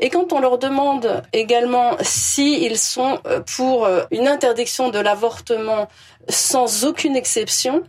Et 0.00 0.08
quand 0.08 0.32
on 0.32 0.40
leur 0.40 0.56
demande 0.56 1.22
également 1.34 1.98
s'ils 2.00 2.78
sont 2.78 3.18
euh, 3.26 3.40
pour 3.54 3.86
une 4.10 4.28
interdiction 4.28 4.88
de 4.88 4.98
l'avortement 4.98 5.88
sans 6.30 6.86
aucune 6.86 7.16
exception, 7.16 7.82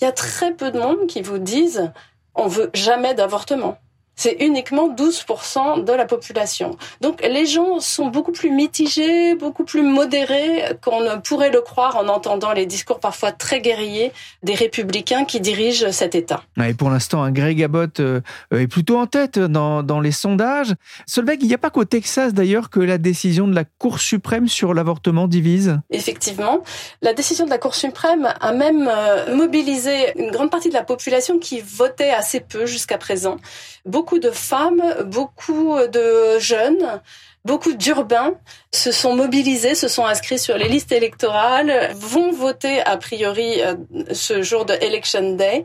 il 0.00 0.04
y 0.04 0.06
a 0.06 0.12
très 0.12 0.52
peu 0.52 0.70
de 0.70 0.78
monde 0.78 1.06
qui 1.06 1.22
vous 1.22 1.38
disent 1.38 1.90
on 2.34 2.46
veut 2.46 2.70
jamais 2.74 3.14
d'avortement 3.14 3.78
c'est 4.18 4.36
uniquement 4.40 4.92
12% 4.92 5.84
de 5.84 5.92
la 5.92 6.04
population. 6.04 6.76
Donc 7.00 7.22
les 7.22 7.46
gens 7.46 7.78
sont 7.78 8.08
beaucoup 8.08 8.32
plus 8.32 8.50
mitigés, 8.50 9.36
beaucoup 9.36 9.64
plus 9.64 9.82
modérés 9.82 10.64
qu'on 10.82 11.00
ne 11.00 11.16
pourrait 11.16 11.52
le 11.52 11.60
croire 11.60 11.96
en 11.96 12.08
entendant 12.08 12.52
les 12.52 12.66
discours 12.66 12.98
parfois 12.98 13.30
très 13.30 13.60
guerriers 13.60 14.12
des 14.42 14.54
républicains 14.54 15.24
qui 15.24 15.40
dirigent 15.40 15.92
cet 15.92 16.16
État. 16.16 16.42
Et 16.62 16.74
pour 16.74 16.90
l'instant, 16.90 17.22
un 17.22 17.30
Greg 17.30 17.62
Abbott 17.62 18.00
euh, 18.00 18.20
est 18.50 18.66
plutôt 18.66 18.98
en 18.98 19.06
tête 19.06 19.38
dans, 19.38 19.84
dans 19.84 20.00
les 20.00 20.12
sondages. 20.12 20.74
Solveig, 21.06 21.38
il 21.40 21.46
n'y 21.46 21.54
a 21.54 21.58
pas 21.58 21.70
qu'au 21.70 21.84
Texas 21.84 22.34
d'ailleurs 22.34 22.70
que 22.70 22.80
la 22.80 22.98
décision 22.98 23.46
de 23.46 23.54
la 23.54 23.64
Cour 23.64 24.00
suprême 24.00 24.48
sur 24.48 24.74
l'avortement 24.74 25.28
divise? 25.28 25.78
Effectivement, 25.90 26.64
la 27.02 27.14
décision 27.14 27.44
de 27.44 27.50
la 27.50 27.58
Cour 27.58 27.76
suprême 27.76 28.28
a 28.40 28.52
même 28.52 28.88
euh, 28.90 29.36
mobilisé 29.36 30.18
une 30.18 30.32
grande 30.32 30.50
partie 30.50 30.70
de 30.70 30.74
la 30.74 30.82
population 30.82 31.38
qui 31.38 31.60
votait 31.60 32.10
assez 32.10 32.40
peu 32.40 32.66
jusqu'à 32.66 32.98
présent. 32.98 33.36
Beaucoup 33.86 34.07
beaucoup 34.08 34.20
de 34.20 34.30
femmes, 34.30 34.82
beaucoup 35.04 35.76
de 35.92 36.38
jeunes, 36.38 37.02
beaucoup 37.44 37.74
d'urbains 37.74 38.32
se 38.72 38.90
sont 38.90 39.14
mobilisés, 39.14 39.74
se 39.74 39.86
sont 39.86 40.06
inscrits 40.06 40.38
sur 40.38 40.56
les 40.56 40.66
listes 40.66 40.92
électorales, 40.92 41.90
vont 41.94 42.32
voter 42.32 42.80
a 42.80 42.96
priori 42.96 43.60
euh, 43.60 43.74
ce 44.12 44.40
jour 44.40 44.64
de 44.64 44.72
Election 44.80 45.34
Day 45.34 45.62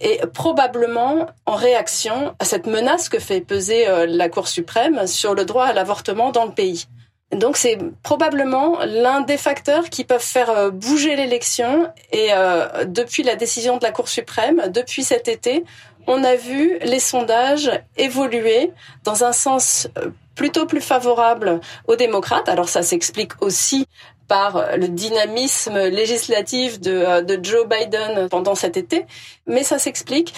et 0.00 0.20
probablement 0.32 1.26
en 1.44 1.54
réaction 1.54 2.34
à 2.38 2.46
cette 2.46 2.66
menace 2.66 3.10
que 3.10 3.18
fait 3.18 3.42
peser 3.42 3.86
euh, 3.86 4.06
la 4.08 4.30
Cour 4.30 4.48
suprême 4.48 5.06
sur 5.06 5.34
le 5.34 5.44
droit 5.44 5.66
à 5.66 5.74
l'avortement 5.74 6.30
dans 6.30 6.46
le 6.46 6.52
pays. 6.52 6.86
Donc 7.30 7.58
c'est 7.58 7.76
probablement 8.02 8.78
l'un 8.86 9.20
des 9.20 9.36
facteurs 9.36 9.90
qui 9.90 10.04
peuvent 10.04 10.20
faire 10.22 10.48
euh, 10.48 10.70
bouger 10.70 11.14
l'élection 11.14 11.92
et 12.10 12.30
depuis 12.86 13.22
la 13.22 13.36
décision 13.36 13.76
de 13.76 13.84
la 13.84 13.92
Cour 13.92 14.08
suprême, 14.08 14.62
depuis 14.70 15.02
cet 15.02 15.28
été, 15.28 15.64
on 16.06 16.24
a 16.24 16.36
vu 16.36 16.78
les 16.82 17.00
sondages 17.00 17.70
évoluer 17.96 18.72
dans 19.04 19.24
un 19.24 19.32
sens 19.32 19.88
euh, 19.98 20.10
plutôt 20.34 20.66
plus 20.66 20.80
favorable 20.80 21.60
aux 21.86 21.96
démocrates. 21.96 22.48
Alors 22.48 22.68
ça 22.68 22.82
s'explique 22.82 23.32
aussi 23.40 23.86
par 24.28 24.76
le 24.76 24.88
dynamisme 24.88 25.78
législatif 25.88 26.80
de, 26.80 26.92
euh, 26.92 27.22
de 27.22 27.38
Joe 27.42 27.66
Biden 27.68 28.28
pendant 28.28 28.54
cet 28.54 28.76
été, 28.76 29.04
mais 29.46 29.62
ça 29.62 29.78
s'explique 29.78 30.32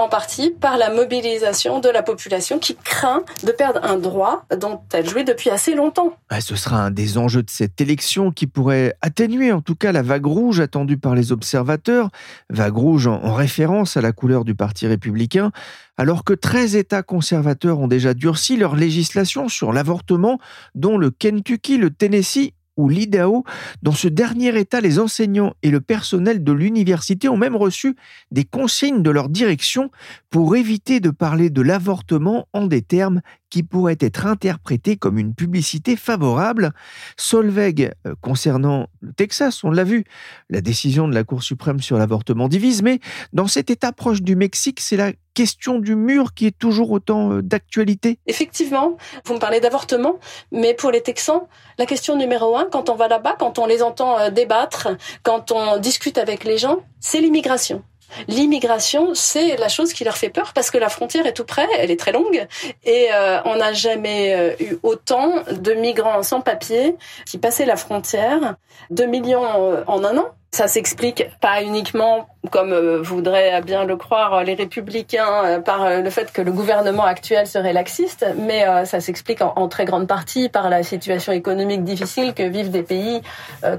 en 0.00 0.08
partie 0.08 0.50
par 0.50 0.78
la 0.78 0.90
mobilisation 0.90 1.78
de 1.78 1.90
la 1.90 2.02
population 2.02 2.58
qui 2.58 2.74
craint 2.74 3.22
de 3.44 3.52
perdre 3.52 3.80
un 3.82 3.98
droit 3.98 4.46
dont 4.58 4.80
elle 4.94 5.06
jouait 5.06 5.24
depuis 5.24 5.50
assez 5.50 5.74
longtemps. 5.74 6.16
ce 6.40 6.56
sera 6.56 6.82
un 6.82 6.90
des 6.90 7.18
enjeux 7.18 7.42
de 7.42 7.50
cette 7.50 7.80
élection 7.82 8.32
qui 8.32 8.46
pourrait 8.46 8.94
atténuer 9.02 9.52
en 9.52 9.60
tout 9.60 9.74
cas 9.74 9.92
la 9.92 10.00
vague 10.00 10.24
rouge 10.24 10.60
attendue 10.60 10.96
par 10.96 11.14
les 11.14 11.32
observateurs, 11.32 12.08
vague 12.48 12.76
rouge 12.76 13.06
en 13.08 13.34
référence 13.34 13.98
à 13.98 14.00
la 14.00 14.12
couleur 14.12 14.44
du 14.44 14.54
Parti 14.54 14.86
républicain, 14.86 15.52
alors 15.98 16.24
que 16.24 16.32
13 16.32 16.76
États 16.76 17.02
conservateurs 17.02 17.78
ont 17.78 17.88
déjà 17.88 18.14
durci 18.14 18.56
leur 18.56 18.76
législation 18.76 19.48
sur 19.48 19.70
l'avortement, 19.70 20.38
dont 20.74 20.96
le 20.96 21.10
Kentucky, 21.10 21.76
le 21.76 21.90
Tennessee 21.90 22.54
ou 22.80 22.88
l'IDAO. 22.88 23.44
Dans 23.82 23.92
ce 23.92 24.08
dernier 24.08 24.58
état, 24.58 24.80
les 24.80 24.98
enseignants 24.98 25.54
et 25.62 25.70
le 25.70 25.80
personnel 25.80 26.42
de 26.42 26.52
l'université 26.52 27.28
ont 27.28 27.36
même 27.36 27.56
reçu 27.56 27.96
des 28.30 28.44
consignes 28.44 29.02
de 29.02 29.10
leur 29.10 29.28
direction 29.28 29.90
pour 30.30 30.54
éviter 30.54 31.00
de 31.00 31.10
parler 31.10 31.50
de 31.50 31.60
l'avortement 31.60 32.46
en 32.52 32.66
des 32.66 32.82
termes 32.82 33.20
qui 33.50 33.64
pourraient 33.64 33.98
être 33.98 34.26
interprétés 34.26 34.96
comme 34.96 35.18
une 35.18 35.34
publicité 35.34 35.96
favorable. 35.96 36.72
Solveig, 37.16 37.90
euh, 38.06 38.14
concernant 38.20 38.86
le 39.00 39.12
Texas, 39.12 39.64
on 39.64 39.72
l'a 39.72 39.82
vu, 39.82 40.04
la 40.48 40.60
décision 40.60 41.08
de 41.08 41.14
la 41.14 41.24
Cour 41.24 41.42
suprême 41.42 41.80
sur 41.80 41.98
l'avortement 41.98 42.46
divise, 42.46 42.82
mais 42.82 43.00
dans 43.32 43.48
cet 43.48 43.70
état 43.70 43.90
proche 43.90 44.22
du 44.22 44.36
Mexique, 44.36 44.78
c'est 44.80 44.96
la 44.96 45.12
question 45.34 45.80
du 45.80 45.96
mur 45.96 46.32
qui 46.32 46.46
est 46.46 46.56
toujours 46.56 46.92
autant 46.92 47.32
euh, 47.32 47.42
d'actualité 47.42 48.18
Effectivement, 48.26 48.96
vous 49.24 49.34
me 49.34 49.40
parlez 49.40 49.58
d'avortement, 49.58 50.20
mais 50.52 50.74
pour 50.74 50.92
les 50.92 51.02
Texans, 51.02 51.42
la 51.78 51.86
question 51.86 52.16
numéro 52.16 52.56
un, 52.56 52.66
quand 52.66 52.88
on 52.88 52.94
va 52.94 53.08
là-bas, 53.08 53.34
quand 53.38 53.58
on 53.58 53.66
les 53.66 53.82
entend 53.82 54.18
euh, 54.18 54.30
débattre, 54.30 54.88
quand 55.24 55.50
on 55.50 55.78
discute 55.78 56.18
avec 56.18 56.44
les 56.44 56.58
gens, 56.58 56.78
c'est 57.00 57.20
l'immigration. 57.20 57.82
L'immigration, 58.28 59.14
c'est 59.14 59.56
la 59.56 59.68
chose 59.68 59.92
qui 59.92 60.04
leur 60.04 60.16
fait 60.16 60.30
peur 60.30 60.52
parce 60.54 60.70
que 60.70 60.78
la 60.78 60.88
frontière 60.88 61.26
est 61.26 61.32
tout 61.32 61.44
près, 61.44 61.66
elle 61.78 61.90
est 61.90 61.98
très 61.98 62.12
longue 62.12 62.46
et 62.84 63.08
euh, 63.12 63.40
on 63.44 63.56
n'a 63.56 63.72
jamais 63.72 64.34
euh, 64.34 64.54
eu 64.60 64.78
autant 64.82 65.42
de 65.50 65.72
migrants 65.72 66.22
sans 66.22 66.40
papier 66.40 66.96
qui 67.26 67.38
passaient 67.38 67.66
la 67.66 67.76
frontière, 67.76 68.56
2 68.90 69.06
millions 69.06 69.44
euh, 69.44 69.82
en 69.86 70.04
un 70.04 70.16
an. 70.18 70.28
Ça 70.52 70.66
s'explique 70.66 71.24
pas 71.40 71.62
uniquement, 71.62 72.26
comme 72.50 72.74
voudraient 72.96 73.60
bien 73.62 73.84
le 73.84 73.96
croire 73.96 74.42
les 74.42 74.54
républicains, 74.54 75.60
par 75.64 75.88
le 76.00 76.10
fait 76.10 76.32
que 76.32 76.42
le 76.42 76.50
gouvernement 76.50 77.04
actuel 77.04 77.46
serait 77.46 77.72
laxiste, 77.72 78.26
mais 78.36 78.64
ça 78.84 79.00
s'explique 79.00 79.42
en, 79.42 79.68
très 79.68 79.84
grande 79.84 80.08
partie 80.08 80.48
par 80.48 80.68
la 80.68 80.82
situation 80.82 81.32
économique 81.32 81.84
difficile 81.84 82.34
que 82.34 82.42
vivent 82.42 82.72
des 82.72 82.82
pays 82.82 83.22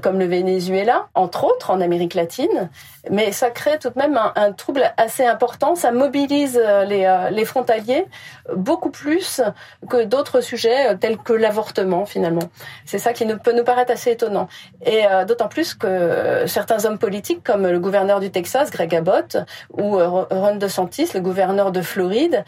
comme 0.02 0.18
le 0.18 0.24
Venezuela, 0.24 1.08
entre 1.14 1.44
autres 1.44 1.70
en 1.70 1.82
Amérique 1.82 2.14
latine, 2.14 2.70
mais 3.10 3.32
ça 3.32 3.50
crée 3.50 3.78
tout 3.78 3.90
de 3.90 3.98
même 3.98 4.18
un, 4.36 4.52
trouble 4.52 4.92
assez 4.96 5.24
important. 5.24 5.74
Ça 5.74 5.90
mobilise 5.90 6.60
euh, 6.62 6.84
les, 6.84 7.04
euh, 7.04 7.44
frontaliers 7.44 8.06
beaucoup 8.54 8.90
plus 8.90 9.40
que 9.88 10.04
d'autres 10.04 10.40
sujets 10.40 10.90
euh, 10.90 10.94
tels 10.94 11.18
que 11.18 11.32
l'avortement 11.32 12.06
finalement. 12.06 12.48
C'est 12.86 12.98
ça 12.98 13.12
qui 13.12 13.26
nous, 13.26 13.38
peut 13.38 13.52
nous 13.52 13.64
paraître 13.64 13.90
assez 13.90 14.12
étonnant. 14.12 14.48
Et 14.86 15.02
d'autant 15.26 15.48
plus 15.48 15.74
que 15.74 16.44
hommes 16.84 16.98
politiques 16.98 17.42
comme 17.42 17.66
le 17.66 17.78
gouverneur 17.78 18.20
du 18.20 18.30
Texas, 18.30 18.70
Greg 18.70 18.94
Abbott, 18.94 19.36
ou 19.70 19.98
Ron 19.98 20.56
DeSantis, 20.56 21.10
le 21.14 21.20
gouverneur 21.20 21.72
de 21.72 21.82
Floride, 21.82 22.44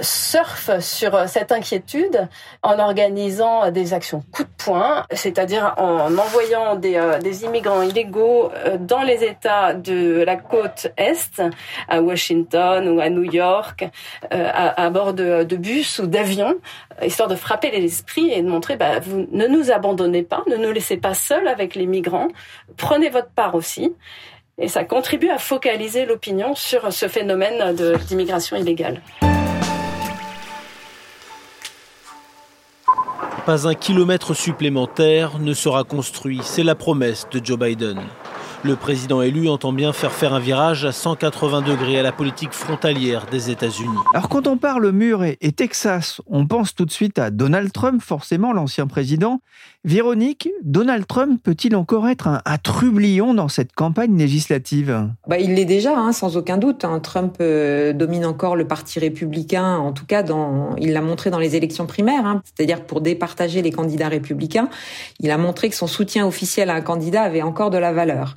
surfe 0.00 0.78
sur 0.80 1.28
cette 1.28 1.52
inquiétude 1.52 2.28
en 2.62 2.78
organisant 2.78 3.70
des 3.70 3.94
actions 3.94 4.22
coup 4.32 4.44
de 4.44 4.48
poing, 4.56 5.04
c'est-à-dire 5.12 5.74
en 5.76 6.16
envoyant 6.16 6.76
des, 6.76 6.96
euh, 6.96 7.18
des, 7.18 7.44
immigrants 7.44 7.82
illégaux 7.82 8.50
euh, 8.52 8.76
dans 8.78 9.02
les 9.02 9.24
États 9.24 9.74
de 9.74 10.22
la 10.22 10.36
côte 10.36 10.88
Est, 10.96 11.42
à 11.88 12.00
Washington 12.00 12.88
ou 12.88 13.00
à 13.00 13.10
New 13.10 13.24
York, 13.24 13.88
euh, 14.32 14.50
à, 14.52 14.90
bord 14.90 15.14
de, 15.14 15.44
de 15.44 15.56
bus 15.56 15.98
ou 15.98 16.06
d'avions, 16.06 16.56
histoire 17.02 17.28
de 17.28 17.36
frapper 17.36 17.70
les 17.70 17.84
esprits 17.84 18.30
et 18.32 18.42
de 18.42 18.48
montrer, 18.48 18.76
bah, 18.76 19.00
vous 19.00 19.26
ne 19.30 19.46
nous 19.46 19.70
abandonnez 19.70 20.22
pas, 20.22 20.42
ne 20.48 20.56
nous 20.56 20.72
laissez 20.72 20.96
pas 20.96 21.14
seuls 21.14 21.48
avec 21.48 21.74
les 21.74 21.86
migrants, 21.86 22.28
prenez 22.76 23.08
votre 23.08 23.30
part 23.30 23.54
aussi. 23.54 23.94
Et 24.60 24.66
ça 24.66 24.84
contribue 24.84 25.30
à 25.30 25.38
focaliser 25.38 26.04
l'opinion 26.04 26.56
sur 26.56 26.92
ce 26.92 27.06
phénomène 27.06 27.76
d'immigration 28.08 28.56
illégale. 28.56 29.00
Pas 33.48 33.66
un 33.66 33.72
kilomètre 33.72 34.34
supplémentaire 34.34 35.38
ne 35.38 35.54
sera 35.54 35.82
construit, 35.82 36.42
c'est 36.44 36.62
la 36.62 36.74
promesse 36.74 37.26
de 37.32 37.40
Joe 37.42 37.58
Biden. 37.58 37.98
Le 38.62 38.76
président 38.76 39.22
élu 39.22 39.48
entend 39.48 39.72
bien 39.72 39.94
faire 39.94 40.12
faire 40.12 40.34
un 40.34 40.38
virage 40.38 40.84
à 40.84 40.92
180 40.92 41.62
degrés 41.62 41.98
à 41.98 42.02
la 42.02 42.12
politique 42.12 42.52
frontalière 42.52 43.24
des 43.24 43.48
États-Unis. 43.48 43.96
Alors 44.12 44.28
quand 44.28 44.46
on 44.46 44.58
parle 44.58 44.90
mur 44.90 45.24
et, 45.24 45.52
Texas, 45.52 46.20
on 46.26 46.46
pense 46.46 46.74
tout 46.74 46.84
de 46.84 46.90
suite 46.90 47.18
à 47.18 47.30
Donald 47.30 47.72
Trump, 47.72 48.02
forcément 48.02 48.52
l'ancien 48.52 48.86
président. 48.86 49.40
Véronique, 49.84 50.50
Donald 50.64 51.06
Trump 51.06 51.40
peut-il 51.40 51.76
encore 51.76 52.08
être 52.08 52.26
un, 52.26 52.58
trublion 52.58 53.32
dans 53.32 53.46
cette 53.46 53.72
campagne 53.72 54.18
législative? 54.18 55.08
Bah, 55.28 55.38
Il 55.38 55.54
l'est 55.54 55.64
déjà, 55.64 55.96
hein, 55.96 56.12
sans 56.12 56.36
aucun 56.36 56.56
doute. 56.56 56.84
Hein. 56.84 56.98
Trump 56.98 57.36
euh, 57.40 57.92
domine 57.92 58.26
encore 58.26 58.56
le 58.56 58.66
parti 58.66 58.98
républicain, 58.98 59.76
en 59.76 59.92
tout 59.92 60.04
cas, 60.04 60.24
il 60.78 60.92
l'a 60.92 61.00
montré 61.00 61.30
dans 61.30 61.38
les 61.38 61.54
élections 61.54 61.86
primaires, 61.86 62.26
hein. 62.26 62.42
c'est-à-dire 62.44 62.84
pour 62.86 63.00
départager 63.00 63.62
les 63.62 63.70
candidats 63.70 64.08
républicains. 64.08 64.68
Il 65.20 65.30
a 65.30 65.38
montré 65.38 65.68
que 65.68 65.76
son 65.76 65.86
soutien 65.86 66.26
officiel 66.26 66.70
à 66.70 66.74
un 66.74 66.80
candidat 66.80 67.22
avait 67.22 67.42
encore 67.42 67.70
de 67.70 67.78
la 67.78 67.92
valeur. 67.92 68.36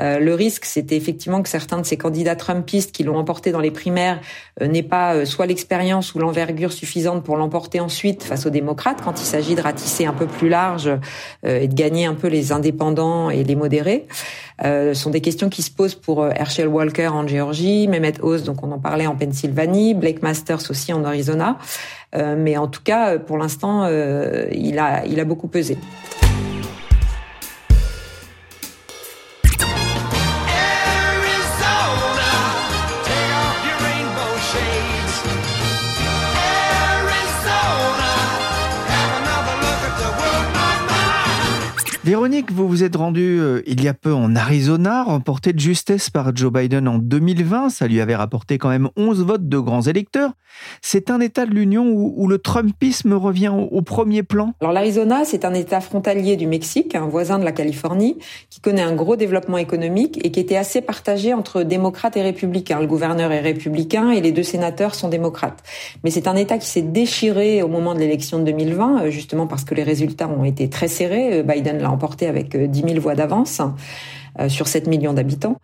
Euh, 0.00 0.18
le 0.18 0.34
risque, 0.34 0.64
c'était 0.64 0.96
effectivement 0.96 1.40
que 1.40 1.48
certains 1.48 1.78
de 1.78 1.86
ces 1.86 1.96
candidats 1.96 2.36
trumpistes 2.36 2.90
qui 2.90 3.04
l'ont 3.04 3.16
emporté 3.16 3.52
dans 3.52 3.60
les 3.60 3.70
primaires 3.70 4.20
euh, 4.60 4.66
n'aient 4.66 4.82
pas 4.82 5.24
soit 5.24 5.46
l'expérience 5.46 6.16
ou 6.16 6.18
l'envergure 6.18 6.72
suffisante 6.72 7.22
pour 7.22 7.36
l'emporter 7.36 7.78
ensuite 7.78 8.24
face 8.24 8.44
aux 8.44 8.50
démocrates 8.50 9.02
quand 9.02 9.20
il 9.20 9.24
s'agit 9.24 9.54
de 9.54 9.62
ratisser 9.62 10.04
un 10.04 10.12
peu 10.12 10.26
plus 10.26 10.48
large 10.48 10.79
et 10.86 11.68
de 11.68 11.74
gagner 11.74 12.06
un 12.06 12.14
peu 12.14 12.28
les 12.28 12.52
indépendants 12.52 13.30
et 13.30 13.44
les 13.44 13.56
modérés. 13.56 14.06
ce 14.62 14.92
sont 14.94 15.10
des 15.10 15.20
questions 15.20 15.48
qui 15.48 15.62
se 15.62 15.70
posent 15.70 15.94
pour 15.94 16.26
Herschel 16.26 16.68
Walker 16.68 17.08
en 17.08 17.26
Géorgie, 17.26 17.88
Mehmet 17.88 18.20
Oz, 18.22 18.44
donc 18.44 18.62
on 18.62 18.70
en 18.72 18.78
parlait 18.78 19.06
en 19.06 19.16
Pennsylvanie, 19.16 19.94
Blake 19.94 20.22
Masters 20.22 20.70
aussi 20.70 20.92
en 20.92 21.04
Arizona. 21.04 21.58
mais 22.14 22.56
en 22.56 22.68
tout 22.68 22.82
cas, 22.82 23.18
pour 23.18 23.38
l'instant, 23.38 23.86
il 23.86 24.78
a, 24.78 25.04
il 25.06 25.20
a 25.20 25.24
beaucoup 25.24 25.48
pesé. 25.48 25.76
Véronique, 42.10 42.50
vous 42.50 42.66
vous 42.66 42.82
êtes 42.82 42.96
rendue 42.96 43.38
euh, 43.40 43.62
il 43.68 43.84
y 43.84 43.86
a 43.86 43.94
peu 43.94 44.12
en 44.12 44.34
Arizona, 44.34 45.04
remporté 45.04 45.52
de 45.52 45.60
justesse 45.60 46.10
par 46.10 46.34
Joe 46.34 46.52
Biden 46.52 46.88
en 46.88 46.98
2020. 46.98 47.68
Ça 47.68 47.86
lui 47.86 48.00
avait 48.00 48.16
rapporté 48.16 48.58
quand 48.58 48.68
même 48.68 48.88
11 48.96 49.24
votes 49.24 49.48
de 49.48 49.58
grands 49.60 49.82
électeurs. 49.82 50.32
C'est 50.82 51.08
un 51.12 51.20
État 51.20 51.46
de 51.46 51.52
l'Union 51.52 51.86
où, 51.88 52.26
le 52.26 52.38
Trumpisme 52.38 53.12
revient 53.12 53.48
au, 53.48 53.82
premier 53.82 54.24
plan. 54.24 54.54
Alors 54.60 54.72
l'Arizona, 54.72 55.24
c'est 55.24 55.44
un 55.44 55.54
État 55.54 55.80
frontalier 55.80 56.36
du 56.36 56.48
Mexique, 56.48 56.96
un 56.96 57.06
voisin 57.06 57.38
de 57.38 57.44
la 57.44 57.52
Californie, 57.52 58.18
qui 58.50 58.60
connaît 58.60 58.82
un 58.82 58.94
gros 58.96 59.14
développement 59.14 59.58
économique 59.58 60.18
et 60.24 60.32
qui 60.32 60.40
était 60.40 60.56
assez 60.56 60.80
partagé 60.80 61.32
entre 61.32 61.62
démocrates 61.62 62.16
et 62.16 62.22
républicains. 62.22 62.80
Le 62.80 62.88
gouverneur 62.88 63.30
est 63.30 63.40
républicain 63.40 64.10
et 64.10 64.20
les 64.20 64.32
deux 64.32 64.42
sénateurs 64.42 64.96
sont 64.96 65.08
démocrates. 65.08 65.62
Mais 66.02 66.10
c'est 66.10 66.26
un 66.26 66.34
État 66.34 66.58
qui 66.58 66.66
s'est 66.66 66.82
déchiré 66.82 67.62
au 67.62 67.68
moment 67.68 67.94
de 67.94 68.00
l'élection 68.00 68.40
de 68.40 68.44
2020, 68.44 69.02
euh, 69.02 69.10
justement 69.10 69.46
parce 69.46 69.64
que 69.64 69.74
les 69.76 69.84
résultats 69.84 70.28
ont 70.28 70.44
été 70.44 70.68
très 70.68 70.88
serrés. 70.88 71.38
Euh, 71.38 71.42
Biden 71.42 71.78
l'a 71.78 71.90
emporté 72.00 72.26
avec 72.26 72.56
10 72.56 72.82
euh, 72.82 72.88
000 72.88 73.00
voix 73.00 73.14
d'avance. 73.14 73.60
Euh, 74.38 74.48
sur 74.48 74.68
7 74.68 74.86
millions 74.86 75.12
d'habitants. 75.12 75.56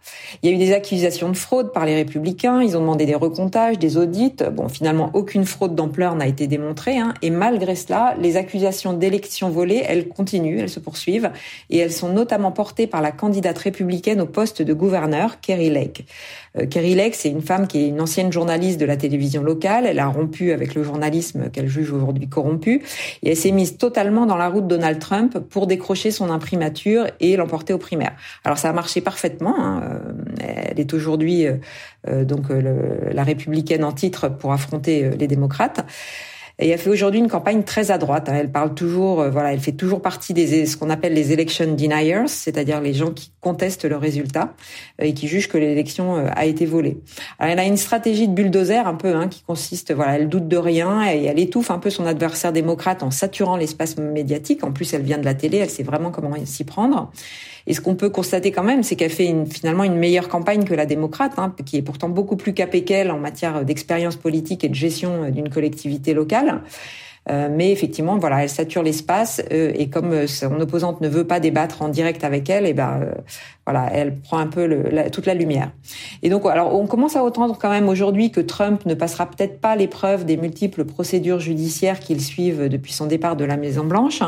Il 0.43 0.51
y 0.51 0.53
a 0.53 0.57
eu 0.57 0.59
des 0.59 0.73
accusations 0.73 1.29
de 1.29 1.37
fraude 1.37 1.73
par 1.73 1.87
les 1.87 1.95
républicains, 1.95 2.63
ils 2.63 2.77
ont 2.77 2.81
demandé 2.81 3.07
des 3.07 3.15
recomptages, 3.15 3.79
des 3.79 3.97
audits. 3.97 4.35
Bon, 4.53 4.69
finalement, 4.69 5.11
aucune 5.15 5.45
fraude 5.45 5.77
d'ampleur 5.77 6.17
n'a 6.17 6.27
été 6.27 6.49
démontrée. 6.49 6.99
Hein. 6.99 7.15
Et 7.23 7.31
malgré 7.31 7.77
cela, 7.77 8.17
les 8.21 8.37
accusations 8.37 8.93
d'élections 8.93 9.51
volées, 9.51 9.85
elles 9.87 10.09
continuent, 10.09 10.59
elles 10.59 10.69
se 10.69 10.81
poursuivent. 10.81 11.31
Et 11.71 11.79
elles 11.79 11.93
sont 11.93 12.09
notamment 12.09 12.51
portées 12.51 12.89
par 12.89 13.03
la 13.03 13.13
candidate 13.13 13.57
républicaine 13.57 14.21
au 14.21 14.27
poste 14.27 14.63
de 14.63 14.73
gouverneur, 14.73 15.41
Kerry 15.41 15.71
Lake. 15.71 16.05
Euh, 16.59 16.67
Kerry 16.67 16.95
Lake, 16.95 17.15
c'est 17.15 17.31
une 17.31 17.43
femme 17.43 17.67
qui 17.67 17.79
est 17.79 17.89
une 17.89 18.01
ancienne 18.01 18.33
journaliste 18.33 18.81
de 18.81 18.87
la 18.87 18.97
télévision 18.97 19.43
locale. 19.43 19.87
Elle 19.87 19.99
a 19.99 20.07
rompu 20.07 20.53
avec 20.53 20.75
le 20.75 20.83
journalisme 20.83 21.51
qu'elle 21.51 21.69
juge 21.69 21.93
aujourd'hui 21.93 22.29
corrompu. 22.29 22.83
Et 23.23 23.31
elle 23.31 23.37
s'est 23.37 23.53
mise 23.53 23.79
totalement 23.79 24.27
dans 24.27 24.37
la 24.37 24.49
route 24.49 24.67
de 24.67 24.77
Donald 24.77 24.99
Trump 24.99 25.39
pour 25.39 25.67
décrocher 25.67 26.11
son 26.11 26.31
imprimature 26.31 27.07
et 27.21 27.37
l'emporter 27.37 27.73
aux 27.73 27.79
primaires. 27.79 28.15
Alors 28.45 28.59
ça 28.59 28.69
a 28.71 28.73
marché 28.73 29.01
parfaitement. 29.01 29.55
Hein. 29.59 29.83
Euh, 29.85 30.13
elle 30.71 30.81
est 30.81 30.93
aujourd'hui 30.95 31.47
euh, 31.47 31.55
euh, 32.09 32.25
donc 32.25 32.45
la 32.51 33.25
républicaine 33.25 33.85
en 33.85 33.93
titre 33.93 34.29
pour 34.29 34.53
affronter 34.53 35.11
les 35.11 35.27
démocrates. 35.27 35.85
Et 36.59 36.69
elle 36.71 36.79
fait 36.79 36.89
aujourd'hui 36.89 37.21
une 37.21 37.29
campagne 37.29 37.65
très 37.65 37.91
à 37.91 37.99
droite. 37.99 38.31
Hein. 38.31 38.37
Elle 38.39 38.51
parle 38.51 38.75
toujours, 38.75 39.21
euh, 39.21 39.31
voilà, 39.31 39.53
elle 39.53 39.61
fait 39.61 39.73
toujours 39.73 40.01
partie 40.01 40.33
des 40.33 40.65
ce 40.65 40.77
qu'on 40.79 40.89
appelle 40.89 41.13
les 41.13 41.33
election 41.33 41.75
deniers, 41.75 42.25
c'est-à-dire 42.29 42.81
les 42.81 42.95
gens 42.95 43.11
qui 43.11 43.31
contestent 43.43 43.85
le 43.85 43.97
résultat 43.97 44.55
euh, 45.03 45.05
et 45.05 45.13
qui 45.13 45.29
jugent 45.29 45.49
que 45.49 45.59
l'élection 45.59 46.17
euh, 46.17 46.29
a 46.35 46.47
été 46.47 46.65
volée. 46.65 46.99
Alors, 47.39 47.53
elle 47.53 47.59
a 47.59 47.65
une 47.65 47.77
stratégie 47.77 48.27
de 48.27 48.33
bulldozer 48.33 48.87
un 48.87 48.95
peu, 48.95 49.15
hein, 49.15 49.29
qui 49.29 49.43
consiste, 49.43 49.93
voilà, 49.93 50.17
elle 50.17 50.31
doute 50.31 50.49
de 50.49 50.57
rien 50.57 51.07
et 51.13 51.25
elle 51.25 51.39
étouffe 51.39 51.71
un 51.71 51.79
peu 51.79 51.91
son 51.91 52.07
adversaire 52.07 52.53
démocrate 52.53 53.03
en 53.03 53.11
saturant 53.11 53.59
l'espace 53.59 53.99
médiatique. 53.99 54.65
En 54.65 54.73
plus, 54.73 54.95
elle 54.95 55.03
vient 55.03 55.19
de 55.19 55.27
la 55.27 55.35
télé, 55.35 55.59
elle 55.59 55.71
sait 55.71 55.83
vraiment 55.83 56.11
comment 56.11 56.35
s'y 56.47 56.65
prendre. 56.65 57.11
Et 57.67 57.75
ce 57.75 57.81
qu'on 57.81 57.95
peut 57.95 58.11
constater 58.11 58.53
quand 58.53 58.63
même, 58.63 58.83
c'est 58.83 58.97
qu'elle 58.97 59.11
fait 59.11 59.27
une, 59.27 59.47
finalement 59.47 59.85
une 59.85 59.97
meilleure 59.97 60.29
campagne 60.29 60.65
que 60.65 60.75
la 60.75 60.87
démocrate, 60.87 61.33
hein, 61.39 61.55
qui 61.65 61.77
est 61.77 61.83
pourtant 61.83 62.09
beaucoup 62.09 62.37
plus 62.37 62.55
capée 62.55 62.85
qu'elle 62.85 63.11
en 63.11 63.19
matière 63.19 63.65
d'expérience 63.65 64.17
politique 64.17 64.65
et 64.65 64.69
de 64.69 64.75
gestion 64.75 65.31
d'une 65.31 65.51
collectivité 65.51 66.15
locale. 66.15 66.63
mais 67.29 67.73
effectivement, 67.73 68.19
voilà, 68.19 68.45
elle 68.45 68.49
sature 68.49 68.85
l'espace 68.85 69.43
et 69.51 69.89
comme 69.91 70.29
son 70.29 70.61
opposante 70.61 71.01
ne 71.01 71.09
veut 71.09 71.27
pas 71.27 71.41
débattre 71.41 71.83
en 71.83 71.89
direct 71.89 72.23
avec 72.23 72.49
elle, 72.49 72.67
et 72.67 72.73
ben 72.73 73.01
voilà, 73.67 73.91
elle 73.93 74.21
prend 74.21 74.39
un 74.39 74.47
peu 74.47 74.65
le, 74.65 75.11
toute 75.11 75.27
la 75.27 75.35
lumière. 75.35 75.73
Et 76.23 76.31
donc, 76.31 76.47
alors, 76.47 76.73
on 76.73 76.87
commence 76.87 77.17
à 77.17 77.25
entendre 77.25 77.59
quand 77.61 77.71
même 77.71 77.89
aujourd'hui 77.89 78.31
que 78.31 78.41
Trump 78.41 78.87
ne 78.87 78.95
passera 78.95 79.27
peut-être 79.27 79.61
pas 79.61 79.75
l'épreuve 79.75 80.25
des 80.25 80.37
multiples 80.37 80.85
procédures 80.85 81.41
judiciaires 81.41 81.99
qu'il 81.99 82.21
suive 82.21 82.69
depuis 82.69 82.93
son 82.93 83.07
départ 83.07 83.35
de 83.35 83.45
la 83.45 83.57
Maison 83.57 83.83
Blanche. 83.83 84.23